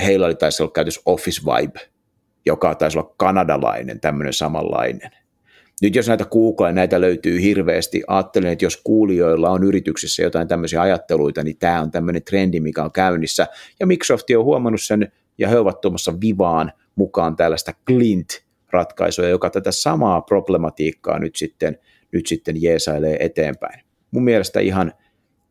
heillä 0.00 0.26
oli 0.26 0.34
taisi 0.34 0.62
olla 0.62 0.72
käytössä 0.72 1.00
Office 1.06 1.40
Vibe, 1.44 1.80
joka 2.46 2.74
taisi 2.74 2.98
olla 2.98 3.14
kanadalainen, 3.16 4.00
tämmöinen 4.00 4.32
samanlainen. 4.32 5.10
Nyt 5.82 5.94
jos 5.94 6.08
näitä 6.08 6.24
Googlea, 6.24 6.72
näitä 6.72 7.00
löytyy 7.00 7.42
hirveästi, 7.42 8.02
ajattelen, 8.06 8.52
että 8.52 8.64
jos 8.64 8.76
kuulijoilla 8.76 9.50
on 9.50 9.64
yrityksissä 9.64 10.22
jotain 10.22 10.48
tämmöisiä 10.48 10.80
ajatteluita, 10.80 11.42
niin 11.44 11.56
tämä 11.58 11.80
on 11.80 11.90
tämmöinen 11.90 12.22
trendi, 12.22 12.60
mikä 12.60 12.84
on 12.84 12.92
käynnissä. 12.92 13.46
Ja 13.80 13.86
Microsoft 13.86 14.30
on 14.38 14.44
huomannut 14.44 14.82
sen 14.82 15.12
ja 15.38 15.48
he 15.48 15.58
ovat 15.58 15.80
tuomassa 15.80 16.20
Vivaan 16.20 16.72
mukaan 16.94 17.36
tällaista 17.36 17.72
Glint-ratkaisua, 17.90 19.28
joka 19.28 19.50
tätä 19.50 19.72
samaa 19.72 20.20
problematiikkaa 20.20 21.18
nyt 21.18 21.36
sitten, 21.36 21.78
nyt 22.12 22.26
sitten 22.26 22.62
jeesailee 22.62 23.16
eteenpäin. 23.20 23.80
Mun 24.10 24.24
mielestä 24.24 24.60
ihan, 24.60 24.92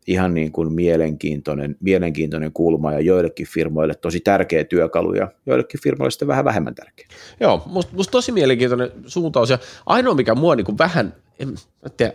ihan 0.07 0.33
niin 0.33 0.51
kuin 0.51 0.73
mielenkiintoinen, 0.73 1.77
mielenkiintoinen 1.79 2.53
kulma 2.53 2.93
ja 2.93 2.99
joillekin 2.99 3.47
firmoille 3.47 3.95
tosi 3.95 4.19
tärkeä 4.19 4.63
työkalu 4.63 5.13
ja 5.13 5.31
joillekin 5.45 5.81
firmoille 5.83 6.11
sitten 6.11 6.27
vähän 6.27 6.45
vähemmän 6.45 6.75
tärkeä. 6.75 7.07
Joo, 7.39 7.63
musta, 7.65 7.95
musta 7.95 8.11
tosi 8.11 8.31
mielenkiintoinen 8.31 8.91
suuntaus 9.05 9.49
ja 9.49 9.59
ainoa 9.85 10.15
mikä 10.15 10.35
mua 10.35 10.55
niin 10.55 10.65
kuin 10.65 10.77
vähän, 10.77 11.15
en 11.39 11.55
tiedä, 11.97 12.13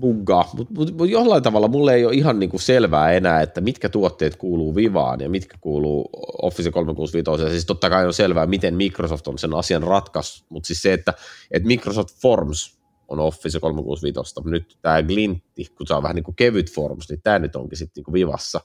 buggaa, 0.00 0.50
mutta 0.56 0.74
mut, 0.74 0.96
mut 0.96 1.08
jollain 1.08 1.42
tavalla 1.42 1.68
mulle 1.68 1.94
ei 1.94 2.06
ole 2.06 2.14
ihan 2.14 2.38
niinku 2.38 2.58
selvää 2.58 3.12
enää, 3.12 3.40
että 3.40 3.60
mitkä 3.60 3.88
tuotteet 3.88 4.36
kuuluu 4.36 4.74
Vivaan 4.74 5.20
ja 5.20 5.28
mitkä 5.28 5.58
kuuluu 5.60 6.10
Office 6.42 6.70
365. 6.70 7.42
Ja 7.42 7.50
siis 7.50 7.66
totta 7.66 7.90
kai 7.90 8.06
on 8.06 8.14
selvää, 8.14 8.46
miten 8.46 8.74
Microsoft 8.74 9.28
on 9.28 9.38
sen 9.38 9.54
asian 9.54 9.82
ratkaisu, 9.82 10.44
mutta 10.48 10.66
siis 10.66 10.82
se, 10.82 10.92
että, 10.92 11.14
että 11.50 11.66
Microsoft 11.66 12.14
Forms 12.22 12.82
on 13.08 13.20
Office 13.20 13.60
365. 13.60 14.50
Nyt 14.50 14.78
tämä 14.82 15.02
Glintti, 15.02 15.66
kun 15.76 15.86
se 15.86 15.94
on 15.94 16.02
vähän 16.02 16.14
niin 16.14 16.24
kuin 16.24 16.36
kevyt 16.36 16.74
Forms, 16.74 17.08
niin 17.08 17.22
tämä 17.22 17.38
nyt 17.38 17.56
onkin 17.56 17.78
sitten 17.78 18.04
niin 18.06 18.12
Vivassa. 18.12 18.60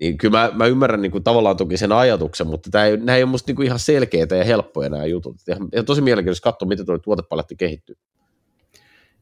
Niin 0.00 0.18
kyllä 0.18 0.38
mä, 0.38 0.50
mä 0.54 0.66
ymmärrän 0.66 1.02
niin 1.02 1.12
kuin 1.12 1.24
tavallaan 1.24 1.56
toki 1.56 1.76
sen 1.76 1.92
ajatuksen, 1.92 2.46
mutta 2.46 2.70
tämä 2.70 2.84
nämä 2.96 3.16
ei 3.16 3.22
ole 3.22 3.30
musta 3.30 3.48
niin 3.48 3.56
kuin 3.56 3.66
ihan 3.66 3.78
selkeitä 3.78 4.36
ja 4.36 4.44
helppoja 4.44 4.88
nämä 4.88 5.06
jutut. 5.06 5.36
Ja, 5.46 5.56
ja 5.72 5.82
tosi 5.82 6.00
mielenkiintoista 6.00 6.50
katsoa, 6.50 6.68
miten 6.68 6.86
tuo 6.86 6.98
tuotepaletti 6.98 7.56
kehittyy. 7.56 7.96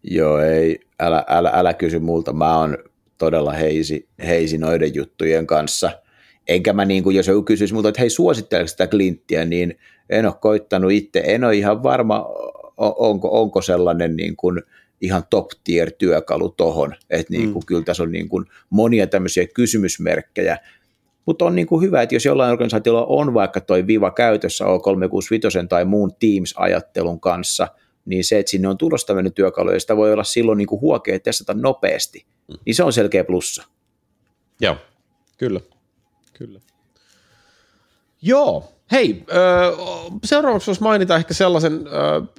Joo, 0.03 0.39
ei, 0.39 0.81
älä, 1.01 1.25
älä, 1.29 1.51
älä 1.55 1.75
kysy 1.75 1.99
multa, 1.99 2.33
mä 2.33 2.59
oon 2.59 2.79
todella 3.19 3.53
heisi, 3.53 4.09
heisi 4.27 4.59
noiden 4.59 4.95
juttujen 4.95 5.47
kanssa. 5.47 5.91
Enkä 6.49 6.73
mä 6.73 6.85
niin 6.85 7.03
kuin, 7.03 7.17
jos 7.17 7.27
joku 7.27 7.43
kysyisi 7.43 7.75
multa, 7.75 7.89
että 7.89 8.01
hei 8.01 8.11
suositteleeko 8.11 8.69
sitä 8.69 8.87
Clinttiä, 8.87 9.45
niin 9.45 9.79
en 10.11 10.27
ole 10.27 10.35
koittanut 10.41 10.93
itse, 10.93 11.23
en 11.27 11.45
ole 11.45 11.57
ihan 11.57 11.83
varma, 11.83 12.27
onko, 12.77 13.41
onko 13.41 13.63
sellainen 13.63 14.17
niin 14.17 14.37
kuin 14.37 14.63
ihan 15.01 15.23
top 15.31 15.47
tier 15.65 15.91
työkalu 15.91 16.49
tohon, 16.49 16.95
että 17.11 17.33
niin 17.33 17.53
kuin, 17.53 17.63
mm. 17.63 17.67
kyllä 17.67 17.83
tässä 17.83 18.03
on 18.03 18.13
niin 18.13 18.29
kuin 18.29 18.45
monia 18.71 19.07
tämmöisiä 19.07 19.47
kysymysmerkkejä, 19.47 20.59
mutta 21.27 21.45
on 21.45 21.55
niin 21.55 21.67
kuin 21.67 21.83
hyvä, 21.83 22.03
että 22.03 22.15
jos 22.15 22.25
jollain 22.25 22.53
organisaatiolla 22.53 23.07
on 23.07 23.35
vaikka 23.35 23.61
toi 23.61 23.87
Viva 23.87 24.11
käytössä 24.11 24.65
O365 24.65 25.67
tai 25.69 25.85
muun 25.85 26.13
Teams-ajattelun 26.21 27.21
kanssa– 27.21 27.69
niin 28.05 28.25
se, 28.25 28.39
että 28.39 28.51
sinne 28.51 28.69
on 28.69 28.79
tulossa 28.79 29.07
tämmöinen 29.07 29.33
työkalu, 29.33 29.71
ja 29.71 29.81
sitä 29.81 29.97
voi 29.97 30.13
olla 30.13 30.25
silloin 30.25 30.59
niin 30.59 30.67
kuin 30.67 30.81
huokea 30.81 31.19
testata 31.19 31.55
nopeasti, 31.55 32.27
mm. 32.49 32.57
niin 32.67 32.75
se 32.75 32.83
on 32.85 32.93
selkeä 32.93 33.25
plussa. 33.25 33.65
Joo, 34.61 34.77
kyllä, 35.39 35.61
kyllä. 36.33 36.61
Joo, 38.23 38.73
hei, 38.93 39.25
seuraavaksi 40.25 40.67
voisi 40.67 40.83
mainita 40.83 41.17
ehkä 41.17 41.35
sellaisen 41.35 41.81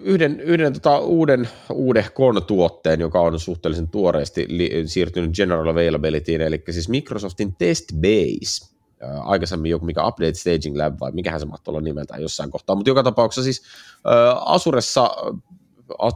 yhden, 0.01 0.39
yhden 0.39 0.73
tota 0.73 0.99
uuden 0.99 1.49
uudehkon 1.71 2.43
tuotteen, 2.43 2.99
joka 2.99 3.21
on 3.21 3.39
suhteellisen 3.39 3.87
tuoreesti 3.87 4.45
li- 4.49 4.83
siirtynyt 4.85 5.31
general 5.31 5.67
availabilityin, 5.67 6.41
eli 6.41 6.63
siis 6.69 6.89
Microsoftin 6.89 7.55
Testbase 7.55 8.78
aikaisemmin 9.19 9.71
joku 9.71 9.85
mikä 9.85 10.07
Update 10.07 10.33
Staging 10.33 10.77
Lab 10.77 10.99
vai 10.99 11.11
mikähän 11.11 11.39
se 11.39 11.45
mahtoi 11.45 11.71
olla 11.71 11.81
nimeltään 11.81 12.21
jossain 12.21 12.51
kohtaa, 12.51 12.75
mutta 12.75 12.89
joka 12.89 13.03
tapauksessa 13.03 13.43
siis 13.43 13.63
Asuressa 14.45 15.09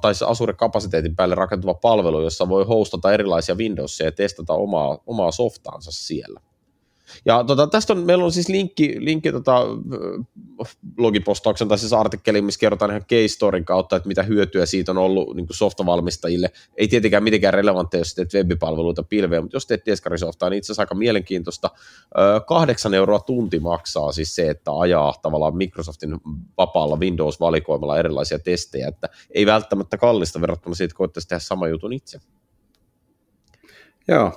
tai 0.01 0.13
Azure-kapasiteetin 0.27 1.15
päälle 1.15 1.35
rakentuva 1.35 1.73
palvelu, 1.73 2.21
jossa 2.21 2.49
voi 2.49 2.65
hostata 2.65 3.13
erilaisia 3.13 3.55
Windowsia 3.55 4.05
ja 4.05 4.11
testata 4.11 4.53
omaa, 4.53 4.97
omaa 5.05 5.31
softaansa 5.31 5.91
siellä. 5.91 6.41
Ja 7.25 7.43
tota, 7.43 7.67
tästä 7.67 7.93
on, 7.93 7.99
meillä 7.99 8.23
on 8.23 8.31
siis 8.31 8.49
linkki, 8.49 8.95
linkki 8.99 9.31
tota, 9.31 9.61
blogipostauksen 10.95 11.67
tai 11.67 11.77
siis 11.77 11.93
artikkeli, 11.93 12.41
missä 12.41 12.59
kerrotaan 12.59 12.91
ihan 12.91 13.05
case 13.05 13.63
kautta, 13.65 13.95
että 13.95 14.07
mitä 14.07 14.23
hyötyä 14.23 14.65
siitä 14.65 14.91
on 14.91 14.97
ollut 14.97 15.35
niin 15.35 15.47
softavalmistajille. 15.51 16.51
Ei 16.77 16.87
tietenkään 16.87 17.23
mitenkään 17.23 17.53
relevantteja, 17.53 18.01
jos 18.01 18.15
teet 18.15 18.33
webipalveluita 18.33 19.03
pilveen, 19.03 19.43
mutta 19.43 19.55
jos 19.55 19.65
teet 19.65 19.85
Deskarisoftaa, 19.85 20.49
niin 20.49 20.57
itse 20.57 20.65
asiassa 20.65 20.81
aika 20.81 20.95
mielenkiintoista. 20.95 21.69
Kahdeksan 22.47 22.93
euroa 22.93 23.19
tunti 23.19 23.59
maksaa 23.59 24.11
siis 24.11 24.35
se, 24.35 24.49
että 24.49 24.71
ajaa 24.79 25.13
tavallaan 25.21 25.57
Microsoftin 25.57 26.17
vapaalla 26.57 26.95
Windows-valikoimalla 26.95 27.99
erilaisia 27.99 28.39
testejä, 28.39 28.87
että 28.87 29.09
ei 29.31 29.45
välttämättä 29.45 29.97
kallista 29.97 30.41
verrattuna 30.41 30.75
siitä, 30.75 30.95
kun 30.95 31.09
tehdä 31.11 31.39
sama 31.39 31.67
jutun 31.67 31.93
itse. 31.93 32.19
Joo, 34.07 34.31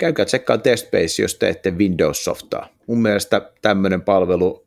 käykää 0.00 0.24
tsekkaa 0.24 0.58
TestBase, 0.58 1.22
jos 1.22 1.34
teette 1.34 1.70
Windows-softaa. 1.70 2.68
Mun 2.86 3.02
mielestä 3.02 3.50
tämmöinen 3.62 4.02
palvelu 4.02 4.66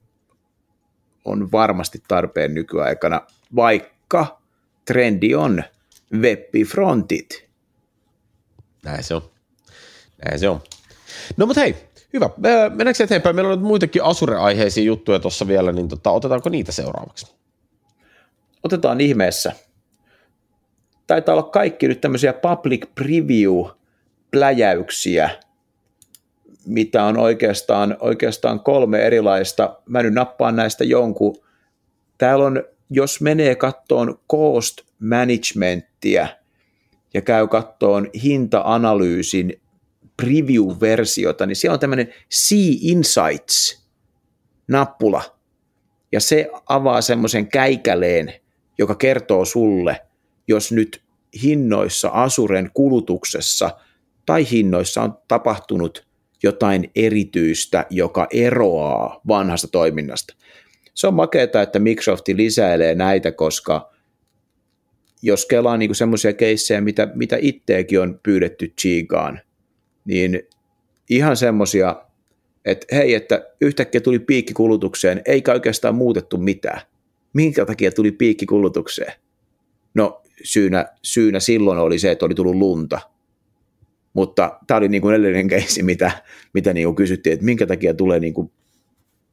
on 1.26 1.52
varmasti 1.52 2.04
tarpeen 2.08 2.54
nykyaikana, 2.54 3.22
vaikka 3.56 4.39
trendi 4.86 5.36
on 5.36 5.63
web-frontit. 6.13 7.46
Näin 8.84 9.04
se 9.04 9.15
on. 9.15 9.22
Näin 10.26 10.39
se 10.39 10.50
on. 10.50 10.62
No 11.38 11.46
mutta 11.46 11.62
hei, 11.62 11.76
hyvä. 12.13 12.30
Mennäänkö 12.69 13.04
eteenpäin? 13.04 13.36
Meillä 13.36 13.52
on 13.52 13.58
nyt 13.60 13.67
muitakin 13.67 14.04
Asure-aiheisia 14.04 14.84
juttuja 14.84 15.19
tuossa 15.19 15.48
vielä, 15.48 15.72
niin 15.72 15.88
tota, 15.88 16.12
otetaanko 16.12 16.50
niitä 16.50 16.72
seuraavaksi? 16.72 17.36
Otetaan 18.63 19.02
ihmeessä. 19.02 19.52
Taitaa 21.08 21.36
olla 21.36 21.43
kaikki 21.43 21.88
nyt 21.88 22.02
tämmöisiä 22.02 22.34
public 22.34 22.86
preview 22.96 23.65
pläjäyksiä, 24.34 25.30
mitä 26.65 27.04
on 27.04 27.17
oikeastaan, 27.17 27.98
oikeastaan 28.00 28.60
kolme 28.60 29.00
erilaista. 29.00 29.80
Mä 29.89 30.04
nyt 30.04 30.13
nappaan 30.13 30.56
näistä 30.56 30.84
jonkun. 30.84 31.36
Täällä 32.17 32.46
on, 32.46 32.63
jos 32.89 33.22
menee 33.22 33.56
kattoon 33.56 34.19
cost 34.32 34.78
managementtia 35.00 36.28
ja 37.13 37.22
käy 37.22 37.48
kattoon 37.48 38.10
hinta-analyysin 38.24 39.62
preview-versiota, 40.22 41.46
niin 41.46 41.56
siellä 41.56 41.74
on 41.74 41.80
tämmöinen 41.80 42.13
See 42.30 42.78
Insights-nappula, 42.82 45.22
ja 46.12 46.19
se 46.19 46.50
avaa 46.69 47.02
semmoisen 47.02 47.48
käikäleen, 47.48 48.34
joka 48.78 48.96
kertoo 48.96 49.46
sulle, 49.46 50.02
jos 50.48 50.72
nyt 50.72 51.04
hinnoissa 51.43 52.10
Asuren 52.10 52.72
kulutuksessa– 52.74 53.72
tai 54.25 54.51
hinnoissa 54.51 55.01
on 55.01 55.17
tapahtunut 55.27 56.07
jotain 56.43 56.91
erityistä, 56.95 57.86
joka 57.89 58.27
eroaa 58.31 59.21
vanhasta 59.27 59.67
toiminnasta. 59.67 60.36
Se 60.93 61.07
on 61.07 61.13
makeata, 61.13 61.62
että 61.62 61.79
Microsoft 61.79 62.27
lisäilee 62.27 62.95
näitä, 62.95 63.31
koska 63.31 63.93
jos 65.21 65.45
kelaa 65.45 65.77
niin 65.77 65.95
semmoisia 65.95 66.33
keissejä, 66.33 66.81
mitä, 66.81 67.07
mitä 67.15 67.38
itteekin 67.39 67.99
on 67.99 68.19
pyydetty 68.23 68.73
Chigaan, 68.81 69.39
niin 70.05 70.43
ihan 71.09 71.38
semmoisia, 71.38 71.95
että 72.65 72.95
hei, 72.95 73.13
että 73.13 73.47
yhtäkkiä 73.62 74.01
tuli 74.01 74.19
piikki 74.19 74.53
kulutukseen, 74.53 75.21
eikä 75.25 75.53
oikeastaan 75.53 75.95
muutettu 75.95 76.38
mitään. 76.38 76.81
Minkä 77.33 77.65
takia 77.65 77.91
tuli 77.91 78.12
piikki 78.12 78.45
kulutukseen? 78.45 79.13
No 79.93 80.21
syynä, 80.43 80.86
syynä 81.01 81.39
silloin 81.39 81.79
oli 81.79 81.99
se, 81.99 82.12
että 82.12 82.25
oli 82.25 82.36
tullut 82.36 82.55
lunta– 82.55 82.99
mutta 84.13 84.60
tämä 84.67 84.78
oli 84.78 84.88
niin 84.88 85.02
kuin 85.02 85.15
edellinen 85.15 85.47
keissi, 85.47 85.84
mitä, 85.84 86.12
mitä 86.54 86.73
niin 86.73 86.88
kuin 86.88 86.95
kysyttiin, 86.95 87.34
että 87.34 87.45
minkä 87.45 87.65
takia 87.65 87.93
tulee 87.93 88.19
niin 88.19 88.34
kuin 88.34 88.52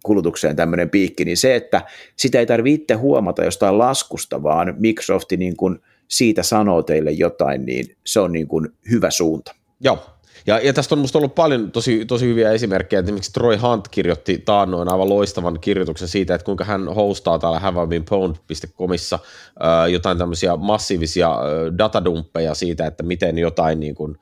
kulutukseen 0.02 0.56
tämmöinen 0.56 0.90
piikki, 0.90 1.24
niin 1.24 1.36
se, 1.36 1.56
että 1.56 1.82
sitä 2.16 2.38
ei 2.38 2.46
tarvitse 2.46 2.82
itse 2.82 2.94
huomata 2.94 3.44
jostain 3.44 3.78
laskusta, 3.78 4.42
vaan 4.42 4.74
Microsoft 4.78 5.32
niin 5.36 5.56
kuin 5.56 5.78
siitä 6.08 6.42
sanoo 6.42 6.82
teille 6.82 7.10
jotain, 7.10 7.66
niin 7.66 7.96
se 8.06 8.20
on 8.20 8.32
niin 8.32 8.48
kuin 8.48 8.68
hyvä 8.90 9.10
suunta. 9.10 9.54
Joo, 9.80 9.98
ja, 10.46 10.58
ja 10.58 10.72
tästä 10.72 10.94
on 10.94 10.98
minusta 10.98 11.18
ollut 11.18 11.34
paljon 11.34 11.72
tosi, 11.72 12.04
tosi 12.04 12.26
hyviä 12.26 12.52
esimerkkejä. 12.52 13.00
Esimerkiksi 13.00 13.32
Troy 13.32 13.56
Hunt 13.56 13.88
kirjoitti 13.88 14.42
taannoin 14.44 14.88
aivan 14.88 15.08
loistavan 15.08 15.60
kirjoituksen 15.60 16.08
siitä, 16.08 16.34
että 16.34 16.44
kuinka 16.44 16.64
hän 16.64 16.94
hostaa 16.94 17.38
täällä 17.38 17.58
haveibeenpwned.comissa 17.58 19.18
äh, 19.64 19.90
jotain 19.90 20.18
tämmöisiä 20.18 20.56
massiivisia 20.56 21.30
äh, 21.30 21.78
datadumppeja 21.78 22.54
siitä, 22.54 22.86
että 22.86 23.02
miten 23.02 23.38
jotain 23.38 23.80
niin 23.80 23.94
kuin, 23.94 24.18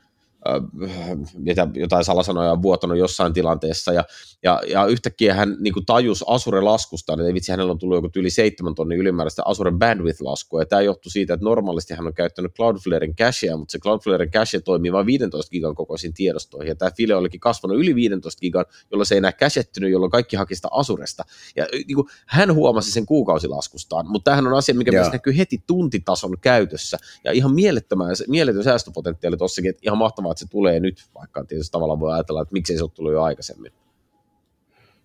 mitä, 1.35 1.69
jotain 1.75 2.05
salasanoja 2.05 2.53
on 2.53 2.63
vuotanut 2.63 2.99
jossain 2.99 3.33
tilanteessa, 3.33 3.93
ja, 3.93 4.05
ja, 4.43 4.63
ja 4.69 4.87
yhtäkkiä 4.87 5.35
hän 5.35 5.57
niin 5.61 5.75
kuin 5.75 5.87
tajusi 5.87 6.25
Asure-laskusta, 6.29 7.13
että 7.13 7.35
vitsi, 7.35 7.53
hänellä 7.53 7.73
on 7.73 7.79
tullut 7.79 7.97
joku 7.97 8.09
yli 8.17 8.31
7 8.31 8.75
tonnin 8.75 8.99
ylimääräistä 8.99 9.43
Asure 9.45 9.71
bandwidth-laskua, 9.71 10.61
ja 10.61 10.67
tämä 10.67 10.83
johtui 10.83 11.11
siitä, 11.11 11.35
että 11.35 11.45
normaalisti 11.45 11.95
hän 11.95 12.07
on 12.07 12.15
käyttänyt 12.15 12.55
Cloudflaren 12.55 13.15
cachea, 13.15 13.57
mutta 13.57 13.73
se 13.73 13.79
Cloudflaren 13.79 14.31
cache 14.31 14.61
toimii 14.61 14.93
vain 14.93 15.07
15 15.07 15.51
gigan 15.51 15.75
kokoisiin 15.75 16.15
tiedostoihin, 16.15 16.69
ja 16.69 16.75
tämä 16.75 16.91
file 16.97 17.15
olikin 17.15 17.41
kasvanut 17.41 17.79
yli 17.79 17.95
15 17.95 18.41
gigan, 18.41 18.65
jolloin 18.91 19.07
se 19.07 19.15
ei 19.15 19.19
enää 19.19 19.33
käsettynyt, 19.33 19.91
jolloin 19.91 20.11
kaikki 20.11 20.37
haki 20.37 20.55
sitä 20.55 20.69
Asuresta, 20.71 21.25
ja 21.57 21.67
niin 21.73 21.95
kuin, 21.95 22.07
hän 22.27 22.55
huomasi 22.55 22.93
sen 22.93 23.07
kuukausilaskustaan, 23.07 24.07
mutta 24.09 24.25
tämähän 24.31 24.47
on 24.47 24.55
asia, 24.55 24.75
mikä 24.75 24.93
myös 24.93 25.13
näkyy 25.13 25.37
heti 25.37 25.63
tuntitason 25.67 26.39
käytössä, 26.41 26.99
ja 27.25 27.33
ihan 27.33 27.55
mielettömän, 27.55 28.09
mieletön 28.29 28.65
säästöpotentiaali 28.65 29.37
tossakin, 29.37 29.71
että 29.71 29.81
ihan 29.83 29.99
mahtavaa, 30.29 30.33
että 30.33 30.41
se 30.41 30.51
tulee 30.51 30.81
nyt, 30.81 31.05
vaikka 31.15 31.45
tietysti 31.45 31.73
tavallaan 31.73 32.01
voi 32.01 32.13
ajatella, 32.13 32.43
että 32.43 32.53
miksei 32.53 32.77
se 32.77 32.83
ole 32.83 32.91
tullut 32.95 33.13
jo 33.13 33.23
aikaisemmin. 33.23 33.73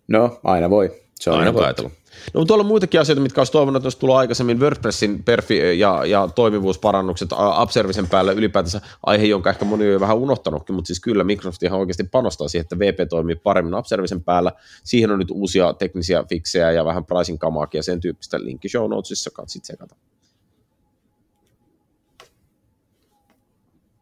No, 0.08 0.40
aina 0.44 0.70
voi. 0.70 1.04
Se 1.20 1.30
on 1.30 1.40
aina 1.40 1.54
voi 1.54 1.64
ajatella. 1.64 1.90
No, 2.34 2.40
mutta 2.40 2.48
tuolla 2.48 2.62
on 2.62 2.68
muitakin 2.68 3.02
asioita, 3.02 3.22
mitkä 3.22 3.42
olisi 3.42 3.52
toivonut, 3.52 3.80
että 3.80 3.86
olisi 3.86 4.00
tullut 4.00 4.16
aikaisemmin 4.16 4.60
WordPressin 4.60 5.24
perfi- 5.24 5.80
ja, 5.80 6.06
ja 6.06 6.30
toimivuusparannukset 6.36 7.30
Upservicen 7.62 8.10
päälle 8.10 8.34
ylipäätänsä 8.34 8.82
aihe, 9.06 9.26
jonka 9.26 9.50
ehkä 9.50 9.66
moni 9.66 9.86
on 9.86 9.94
jo 9.94 10.00
vähän 10.00 10.18
unohtanutkin, 10.18 10.76
mutta 10.76 10.88
siis 10.88 11.00
kyllä 11.00 11.24
Microsoft 11.24 11.64
ihan 11.64 11.80
oikeasti 11.80 12.04
panostaa 12.04 12.48
siihen, 12.48 12.64
että 12.64 12.80
VP 12.80 13.10
toimii 13.10 13.36
paremmin 13.36 13.76
Upservicen 13.76 14.24
päällä. 14.24 14.52
Siihen 14.84 15.12
on 15.12 15.20
nyt 15.20 15.32
uusia 15.32 15.74
teknisiä 15.74 16.24
fiksejä 16.30 16.72
ja 16.72 16.86
vähän 16.86 17.06
pricing 17.06 17.40
kamaakin 17.40 17.80
ja 17.80 17.84
sen 17.84 18.02
tyyppistä 18.02 18.40
linkki 18.44 18.70
show 18.70 18.90
notesissa, 18.90 19.30
katsit 19.32 19.66
sekata. 19.66 19.96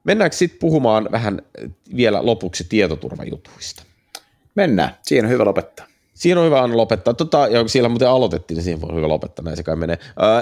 Mennäänkö 0.04 0.38
sitten 0.38 0.60
puhumaan 0.60 1.10
vähän 1.12 1.42
vielä 1.96 2.26
lopuksi 2.26 2.66
tietoturvajutuista? 2.70 3.84
Mennään, 4.56 4.98
siinä 5.02 5.28
on 5.28 5.32
hyvä 5.32 5.46
lopettaa. 5.46 5.86
Siinä 6.14 6.40
on 6.40 6.46
hyvä 6.46 6.78
lopettaa. 6.78 7.14
Tota, 7.14 7.48
ja 7.48 7.68
siellä 7.68 7.90
muuten 7.90 8.10
aloitettiin, 8.10 8.56
niin 8.56 8.64
siinä 8.64 8.80
on 8.90 8.96
hyvä 8.96 9.08
lopettaa, 9.08 9.46
näin 9.46 9.58
se 9.58 9.64
kai 9.64 9.76
menee. 9.76 9.98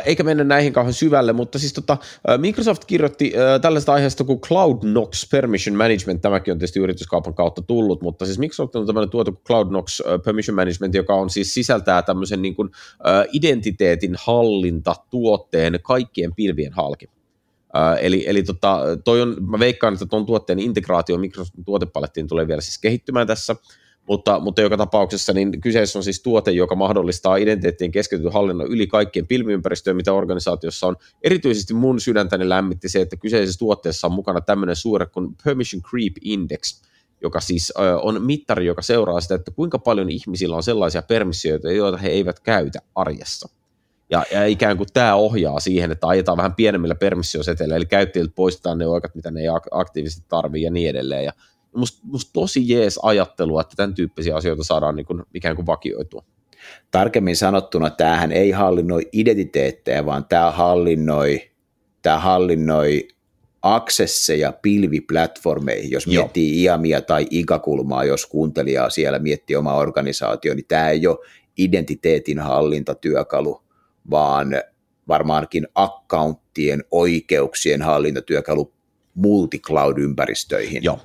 Eikä 0.05 0.23
mennä 0.23 0.43
näihin 0.43 0.73
kauhean 0.73 0.93
syvälle, 0.93 1.33
mutta 1.33 1.59
siis 1.59 1.73
tota, 1.73 1.97
Microsoft 2.37 2.85
kirjoitti 2.85 3.33
tällaista 3.61 3.93
aiheesta 3.93 4.23
kuin 4.23 4.41
CloudNox 4.41 5.29
Permission 5.29 5.77
Management. 5.77 6.21
Tämäkin 6.21 6.51
on 6.51 6.57
tietysti 6.57 6.79
yrityskaupan 6.79 7.33
kautta 7.33 7.61
tullut, 7.61 8.01
mutta 8.01 8.25
siis 8.25 8.39
Microsoft 8.39 8.75
on 8.75 8.85
tämmöinen 8.85 9.09
tuote 9.09 9.31
kuin 9.31 9.43
CloudNox 9.47 10.01
äh, 10.01 10.21
Permission 10.25 10.55
Management, 10.55 10.95
joka 10.95 11.15
on 11.15 11.29
siis 11.29 11.53
sisältää 11.53 12.01
tämmöisen 12.01 12.41
niin 12.41 12.55
kuin, 12.55 12.69
identiteetin 13.33 14.15
hallinta 14.19 14.95
tuotteen 15.09 15.79
kaikkien 15.83 16.35
pilvien 16.35 16.73
halki. 16.73 17.09
Eli 17.99 18.23
eli 18.27 18.43
tota, 18.43 18.81
toi 19.03 19.21
on, 19.21 19.37
mä 19.47 19.59
veikkaan, 19.59 19.93
että 19.93 20.05
tuon 20.05 20.25
tuotteen 20.25 20.59
integraatio 20.59 21.17
Microsoftin 21.17 21.65
tuotepalettiin 21.65 22.27
tulee 22.27 22.47
vielä 22.47 22.61
siis 22.61 22.77
kehittymään 22.77 23.27
tässä, 23.27 23.55
mutta, 24.07 24.39
mutta 24.39 24.61
joka 24.61 24.77
tapauksessa 24.77 25.33
niin 25.33 25.61
kyseessä 25.61 25.99
on 25.99 26.03
siis 26.03 26.21
tuote, 26.21 26.51
joka 26.51 26.75
mahdollistaa 26.75 27.35
identiteettien 27.35 27.91
keskitytyn 27.91 28.33
hallinnon 28.33 28.67
yli 28.67 28.87
kaikkien 28.87 29.27
pilviympäristöön, 29.27 29.95
mitä 29.95 30.13
organisaatiossa 30.13 30.87
on. 30.87 30.95
Erityisesti 31.23 31.73
mun 31.73 31.99
sydäntäni 31.99 32.49
lämmitti 32.49 32.89
se, 32.89 33.01
että 33.01 33.17
kyseisessä 33.17 33.59
tuotteessa 33.59 34.07
on 34.07 34.13
mukana 34.13 34.41
tämmöinen 34.41 34.75
suure 34.75 35.05
kuin 35.05 35.35
Permission 35.43 35.81
Creep 35.81 36.13
Index, 36.21 36.81
joka 37.21 37.39
siis 37.39 37.73
on 38.01 38.21
mittari, 38.21 38.65
joka 38.65 38.81
seuraa 38.81 39.21
sitä, 39.21 39.35
että 39.35 39.51
kuinka 39.51 39.79
paljon 39.79 40.09
ihmisillä 40.09 40.55
on 40.55 40.63
sellaisia 40.63 41.01
permissioita, 41.01 41.71
joita 41.71 41.97
he 41.97 42.09
eivät 42.09 42.39
käytä 42.39 42.79
arjessa. 42.95 43.58
Ja, 44.09 44.25
ja 44.31 44.45
ikään 44.45 44.77
kuin 44.77 44.87
tämä 44.93 45.15
ohjaa 45.15 45.59
siihen, 45.59 45.91
että 45.91 46.07
ajetaan 46.07 46.37
vähän 46.37 46.55
pienemmillä 46.55 46.95
permissioseteleillä, 46.95 47.75
eli 47.75 47.85
käyttäjiltä 47.85 48.33
poistetaan 48.35 48.77
ne 48.77 48.87
oikeat, 48.87 49.15
mitä 49.15 49.31
ne 49.31 49.41
ei 49.41 49.47
aktiivisesti 49.71 50.25
tarvii 50.29 50.63
ja 50.63 50.71
niin 50.71 50.89
edelleen. 50.89 51.25
Ja 51.25 51.33
musta 51.75 51.99
must 52.03 52.29
tosi 52.33 52.69
jees 52.69 52.99
ajattelu, 53.03 53.59
että 53.59 53.75
tämän 53.75 53.93
tyyppisiä 53.93 54.35
asioita 54.35 54.63
saadaan 54.63 54.95
niin 54.95 55.05
kuin, 55.05 55.23
ikään 55.33 55.55
kuin 55.55 55.65
vakioitua. 55.65 56.23
Tarkemmin 56.91 57.35
sanottuna 57.35 57.89
tämähän 57.89 58.31
ei 58.31 58.51
hallinnoi 58.51 59.01
identiteettejä, 59.11 60.05
vaan 60.05 60.25
tämä 60.25 60.51
hallinnoi, 60.51 61.41
tämä 62.01 62.19
hallinnoi 62.19 63.07
aksesseja 63.61 64.53
pilviplatformeihin, 64.61 65.91
jos 65.91 66.07
Joo. 66.07 66.23
miettii 66.23 66.63
IAMia 66.63 67.01
tai 67.01 67.27
IGA-kulmaa, 67.31 68.03
jos 68.03 68.25
kuuntelijaa 68.25 68.89
siellä 68.89 69.19
miettii 69.19 69.55
oma 69.55 69.73
organisaatio, 69.73 70.53
niin 70.53 70.65
tämä 70.67 70.89
ei 70.89 71.07
ole 71.07 71.17
identiteetin 71.57 72.39
hallintatyökalu, 72.39 73.61
vaan 74.09 74.47
varmaankin 75.07 75.67
accounttien 75.75 76.83
oikeuksien 76.91 77.81
hallintatyökalu 77.81 78.73
multicloud-ympäristöihin. 79.15 80.83
Joo, 80.83 80.99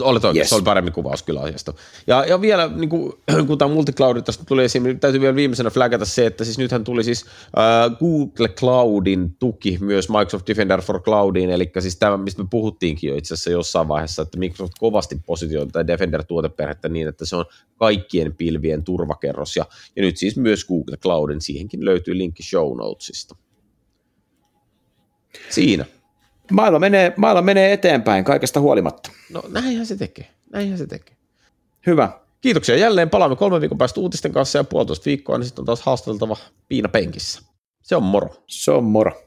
olet 0.00 0.24
oikein, 0.24 0.40
Yes. 0.40 0.48
se 0.48 0.54
oli 0.54 0.62
paremmin 0.62 0.92
kuvaus 0.92 1.22
kyllä 1.22 1.40
asiasta. 1.40 1.72
Ja, 2.06 2.24
ja 2.24 2.40
vielä, 2.40 2.68
niin 2.68 2.88
kuin, 2.88 3.12
kun 3.46 3.58
tämä 3.58 3.74
multicloud 3.74 4.22
tästä 4.22 4.44
tuli 4.44 4.64
esiin, 4.64 4.82
niin 4.82 5.00
täytyy 5.00 5.20
vielä 5.20 5.34
viimeisenä 5.34 5.70
flagata 5.70 6.04
se, 6.04 6.26
että 6.26 6.44
siis 6.44 6.58
nythän 6.58 6.84
tuli 6.84 7.04
siis 7.04 7.24
äh, 7.58 7.98
Google 7.98 8.48
Cloudin 8.48 9.36
tuki 9.38 9.78
myös 9.80 10.08
Microsoft 10.08 10.46
Defender 10.46 10.82
for 10.82 11.02
Cloudiin, 11.02 11.50
eli 11.50 11.72
siis 11.78 11.96
tämä, 11.96 12.16
mistä 12.16 12.42
me 12.42 12.48
puhuttiinkin 12.50 13.08
jo 13.08 13.16
itse 13.16 13.34
asiassa 13.34 13.50
jossain 13.50 13.88
vaiheessa, 13.88 14.22
että 14.22 14.38
Microsoft 14.38 14.72
kovasti 14.78 15.20
positioi 15.26 15.66
tätä 15.66 15.86
Defender-tuoteperhettä 15.86 16.88
niin, 16.88 17.08
että 17.08 17.26
se 17.26 17.36
on 17.36 17.44
kaikkien 17.78 18.34
pilvien 18.36 18.84
turvakerros, 18.84 19.56
ja, 19.56 19.64
ja 19.96 20.02
nyt 20.02 20.16
siis 20.16 20.36
myös 20.36 20.64
Google 20.64 20.96
Cloudin, 20.96 21.40
siihenkin 21.40 21.84
löytyy 21.84 22.18
linkki 22.18 22.42
show 22.42 22.76
notesista. 22.78 23.36
Siinä. 25.50 25.84
Maailma 26.52 26.78
menee, 26.78 27.12
maailma 27.16 27.42
menee 27.42 27.72
eteenpäin 27.72 28.24
kaikesta 28.24 28.60
huolimatta. 28.60 29.10
No 29.30 29.42
näinhän 29.48 29.86
se 29.86 29.96
tekee, 29.96 30.30
näinhän 30.52 30.78
se 30.78 30.86
tekee. 30.86 31.16
Hyvä. 31.86 32.20
Kiitoksia 32.40 32.76
jälleen. 32.76 33.10
Palaamme 33.10 33.36
kolmen 33.36 33.60
viikon 33.60 33.78
päästä 33.78 34.00
uutisten 34.00 34.32
kanssa 34.32 34.58
ja 34.58 34.64
puolitoista 34.64 35.04
viikkoa, 35.04 35.38
niin 35.38 35.46
sitten 35.46 35.62
on 35.62 35.66
taas 35.66 35.82
haasteltava 35.82 36.36
Piina 36.68 36.88
penkissä. 36.88 37.42
Se 37.82 37.96
on 37.96 38.02
moro. 38.02 38.28
Se 38.46 38.70
on 38.70 38.84
moro. 38.84 39.23